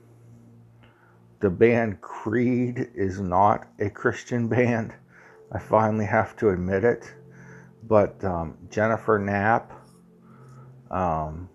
the 1.40 1.50
band 1.50 2.00
Creed 2.00 2.90
is 2.94 3.20
not 3.20 3.66
a 3.78 3.90
Christian 3.90 4.48
band. 4.48 4.94
I 5.52 5.58
finally 5.58 6.06
have 6.06 6.36
to 6.36 6.50
admit 6.50 6.84
it 6.84 7.14
but 7.88 8.22
um, 8.24 8.56
Jennifer 8.70 9.18
Knapp, 9.18 9.72
um, 10.90 11.48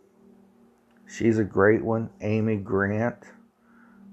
she's 1.07 1.39
a 1.39 1.43
great 1.43 1.83
one. 1.83 2.09
Amy 2.21 2.57
Grant, 2.57 3.17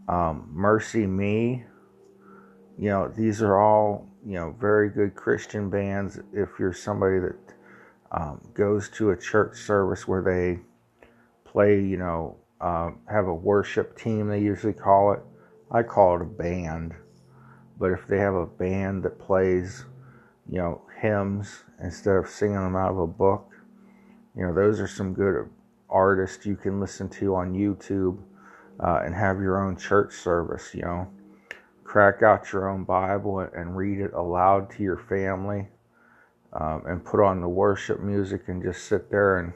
um, 0.09 0.49
Mercy 0.51 1.07
Me. 1.07 1.65
you 2.79 2.89
know, 2.89 3.09
these 3.09 3.43
are 3.43 3.59
all 3.61 4.07
you 4.25 4.35
know 4.35 4.55
very 4.59 4.89
good 4.89 5.15
Christian 5.15 5.69
bands. 5.69 6.19
If 6.33 6.59
you're 6.59 6.73
somebody 6.73 7.19
that 7.19 7.37
um, 8.13 8.41
goes 8.55 8.89
to 8.91 9.11
a 9.11 9.17
church 9.17 9.59
service 9.59 10.07
where 10.07 10.23
they 10.23 10.61
play, 11.45 11.81
you 11.81 11.97
know, 11.97 12.37
uh, 12.61 12.91
have 13.11 13.27
a 13.27 13.35
worship 13.35 13.99
team, 13.99 14.29
they 14.29 14.41
usually 14.41 14.73
call 14.73 15.13
it. 15.13 15.21
I 15.71 15.83
call 15.83 16.17
it 16.17 16.23
a 16.23 16.25
band, 16.25 16.95
but 17.79 17.91
if 17.91 18.07
they 18.07 18.19
have 18.19 18.35
a 18.35 18.47
band 18.47 19.03
that 19.03 19.19
plays, 19.19 19.85
you 20.49 20.59
know, 20.59 20.83
hymns 21.01 21.65
instead 21.83 22.17
of 22.17 22.29
singing 22.29 22.57
them 22.57 22.77
out 22.77 22.93
of 22.93 22.99
a 22.99 23.07
book. 23.07 23.53
You 24.37 24.47
know, 24.47 24.55
those 24.55 24.81
are 24.81 24.89
some 24.89 25.13
good 25.13 25.49
artists 25.89 26.47
you 26.47 26.57
can 26.57 26.81
listen 26.81 27.09
to 27.09 27.35
on 27.35 27.53
YouTube 27.53 28.19
uh, 28.81 29.03
and 29.05 29.15
have 29.15 29.41
your 29.41 29.65
own 29.65 29.77
church 29.77 30.15
service. 30.15 30.75
You 30.75 30.83
know, 30.83 31.09
crack 31.85 32.23
out 32.23 32.53
your 32.53 32.69
own 32.69 32.85
Bible 32.85 33.41
and 33.41 33.77
read 33.77 34.01
it 34.01 34.13
aloud 34.13 34.71
to 34.71 34.83
your 34.83 34.99
family 34.99 35.69
um, 36.59 36.83
and 36.87 37.05
put 37.05 37.21
on 37.21 37.41
the 37.41 37.49
worship 37.49 38.01
music 38.01 38.49
and 38.49 38.63
just 38.63 38.87
sit 38.87 39.11
there 39.11 39.39
and, 39.39 39.53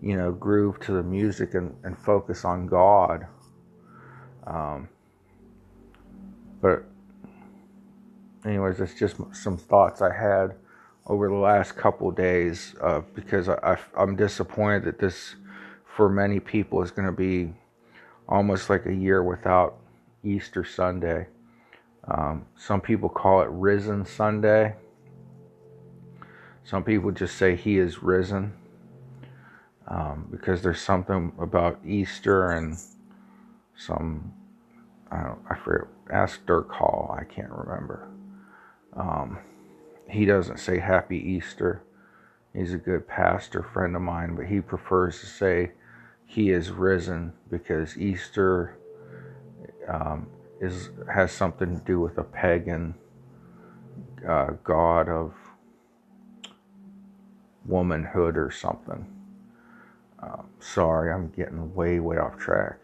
you 0.00 0.16
know, 0.16 0.32
groove 0.32 0.80
to 0.80 0.92
the 0.92 1.02
music 1.02 1.54
and, 1.54 1.76
and 1.84 1.98
focus 1.98 2.44
on 2.44 2.66
God. 2.66 3.26
Um, 4.46 4.88
but 6.62 6.84
anyways, 8.44 8.80
it's 8.80 8.94
just 8.94 9.16
some 9.32 9.58
thoughts 9.58 10.00
I 10.00 10.12
had 10.12 10.54
over 11.06 11.28
the 11.28 11.34
last 11.34 11.76
couple 11.76 12.10
days 12.10 12.74
uh, 12.80 13.00
because 13.14 13.48
I, 13.48 13.76
am 13.96 14.16
disappointed 14.16 14.84
that 14.84 14.98
this, 14.98 15.34
for 15.84 16.08
many 16.08 16.40
people, 16.40 16.82
is 16.82 16.90
going 16.90 17.06
to 17.06 17.12
be 17.12 17.52
almost 18.26 18.70
like 18.70 18.86
a 18.86 18.94
year 18.94 19.22
without 19.22 19.76
Easter 20.24 20.64
Sunday. 20.64 21.26
Um, 22.08 22.46
some 22.56 22.80
people 22.80 23.08
call 23.08 23.42
it 23.42 23.48
Risen 23.50 24.06
Sunday. 24.06 24.74
Some 26.70 26.84
people 26.84 27.10
just 27.10 27.36
say 27.36 27.56
He 27.56 27.78
is 27.78 28.00
risen 28.00 28.52
um, 29.88 30.28
because 30.30 30.62
there's 30.62 30.80
something 30.80 31.32
about 31.36 31.80
Easter 31.84 32.52
and 32.52 32.78
some 33.76 34.32
I 35.10 35.24
don't 35.24 35.40
I 35.50 35.56
forget. 35.56 35.88
Ask 36.12 36.46
Dirk 36.46 36.70
Hall. 36.70 37.12
I 37.18 37.24
can't 37.24 37.50
remember. 37.50 38.08
Um, 38.96 39.40
he 40.08 40.24
doesn't 40.24 40.60
say 40.60 40.78
Happy 40.78 41.18
Easter. 41.18 41.82
He's 42.54 42.72
a 42.72 42.78
good 42.78 43.08
pastor 43.08 43.64
friend 43.64 43.96
of 43.96 44.02
mine, 44.02 44.36
but 44.36 44.46
he 44.46 44.60
prefers 44.60 45.18
to 45.18 45.26
say 45.26 45.72
he 46.24 46.50
is 46.50 46.70
risen 46.70 47.32
because 47.50 47.98
Easter 47.98 48.78
um, 49.88 50.28
is 50.60 50.90
has 51.12 51.32
something 51.32 51.76
to 51.76 51.84
do 51.84 51.98
with 51.98 52.16
a 52.18 52.22
pagan 52.24 52.94
uh, 54.24 54.52
god 54.62 55.08
of 55.08 55.34
womanhood 57.70 58.36
or 58.36 58.50
something. 58.50 59.06
Um, 60.22 60.46
sorry, 60.58 61.12
I'm 61.12 61.30
getting 61.30 61.74
way, 61.74 62.00
way 62.00 62.18
off 62.18 62.36
track. 62.36 62.78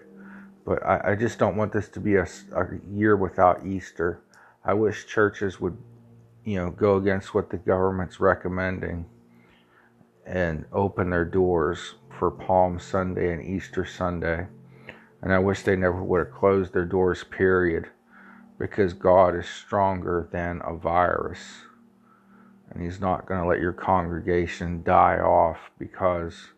But 0.65 0.85
I, 0.85 1.13
I 1.13 1.15
just 1.15 1.39
don't 1.39 1.57
want 1.57 1.73
this 1.73 1.89
to 1.91 2.01
be 2.01 2.17
a, 2.17 2.27
a 2.55 2.67
year 2.91 3.17
without 3.17 3.67
Easter. 3.67 4.21
I 4.65 4.75
wish 4.75 5.07
churches 5.07 5.61
would 5.61 5.77
you 6.47 6.57
know, 6.57 6.71
go 6.71 6.97
against 6.97 7.35
what 7.35 7.51
the 7.51 7.57
government's 7.57 8.21
recommending 8.21 9.05
and 10.25 10.65
open 10.73 11.11
their 11.11 11.25
doors 11.25 11.97
for 12.19 12.31
Palm 12.31 12.79
Sunday 12.79 13.33
and 13.33 13.45
Easter 13.45 13.85
Sunday. 13.85 14.47
And 15.23 15.33
I 15.33 15.41
wish 15.41 15.63
they 15.63 15.77
never 15.77 16.03
would 16.03 16.27
have 16.27 16.35
closed 16.35 16.73
their 16.73 16.85
doors, 16.85 17.25
period, 17.25 17.89
because 18.59 18.93
God 18.93 19.37
is 19.37 19.49
stronger 19.49 20.29
than 20.31 20.63
a 20.65 20.75
virus. 20.75 21.66
And 22.77 22.85
He's 22.85 23.01
not 23.01 23.25
going 23.25 23.41
to 23.41 23.49
let 23.49 23.59
your 23.59 23.73
congregation 23.73 24.83
die 24.83 25.17
off 25.17 25.57
because 25.79 26.49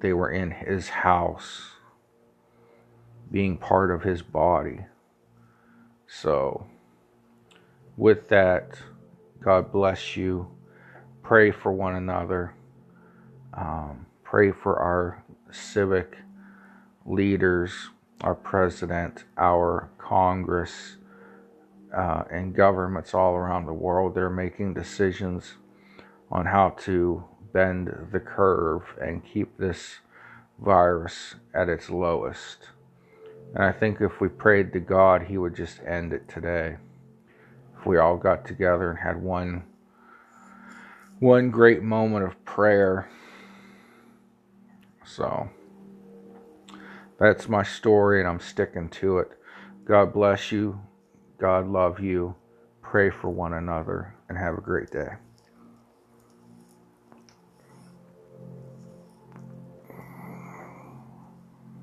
they 0.00 0.12
were 0.12 0.30
in 0.30 0.50
His 0.50 0.90
house, 0.90 1.70
being 3.32 3.56
part 3.56 3.90
of 3.90 4.02
His 4.02 4.20
body. 4.20 4.80
So, 6.06 6.66
with 7.96 8.28
that, 8.28 8.78
God 9.40 9.72
bless 9.72 10.18
you. 10.18 10.54
Pray 11.22 11.50
for 11.50 11.72
one 11.72 11.94
another. 11.94 12.52
Um, 13.54 14.04
pray 14.22 14.52
for 14.52 14.78
our 14.78 15.24
civic 15.50 16.14
leaders, 17.06 17.72
our 18.20 18.34
president, 18.34 19.24
our 19.38 19.88
Congress, 19.96 20.98
uh, 21.96 22.24
and 22.30 22.54
governments 22.54 23.14
all 23.14 23.34
around 23.34 23.66
the 23.66 23.72
world. 23.72 24.14
They're 24.14 24.30
making 24.30 24.74
decisions 24.74 25.54
on 26.30 26.46
how 26.46 26.70
to 26.80 27.24
bend 27.52 28.08
the 28.12 28.20
curve 28.20 28.82
and 29.00 29.24
keep 29.24 29.56
this 29.56 29.96
virus 30.62 31.36
at 31.54 31.70
its 31.70 31.88
lowest. 31.88 32.68
And 33.54 33.64
I 33.64 33.72
think 33.72 34.00
if 34.00 34.20
we 34.20 34.28
prayed 34.28 34.72
to 34.74 34.80
God, 34.80 35.22
He 35.22 35.38
would 35.38 35.56
just 35.56 35.80
end 35.86 36.12
it 36.12 36.28
today. 36.28 36.76
If 37.78 37.86
we 37.86 37.96
all 37.98 38.18
got 38.18 38.44
together 38.44 38.90
and 38.90 38.98
had 38.98 39.22
one 39.22 39.64
one 41.18 41.50
great 41.50 41.82
moment 41.82 42.26
of 42.26 42.44
prayer. 42.44 43.08
So 45.04 45.48
that's 47.18 47.48
my 47.48 47.62
story 47.62 48.20
and 48.20 48.28
I'm 48.28 48.40
sticking 48.40 48.90
to 48.90 49.20
it. 49.20 49.30
God 49.86 50.12
bless 50.12 50.52
you. 50.52 50.78
God 51.38 51.68
love 51.68 52.00
you. 52.00 52.34
Pray 52.82 53.10
for 53.10 53.30
one 53.30 53.54
another 53.54 54.14
and 54.28 54.38
have 54.38 54.56
a 54.56 54.60
great 54.60 54.90
day. 54.90 55.08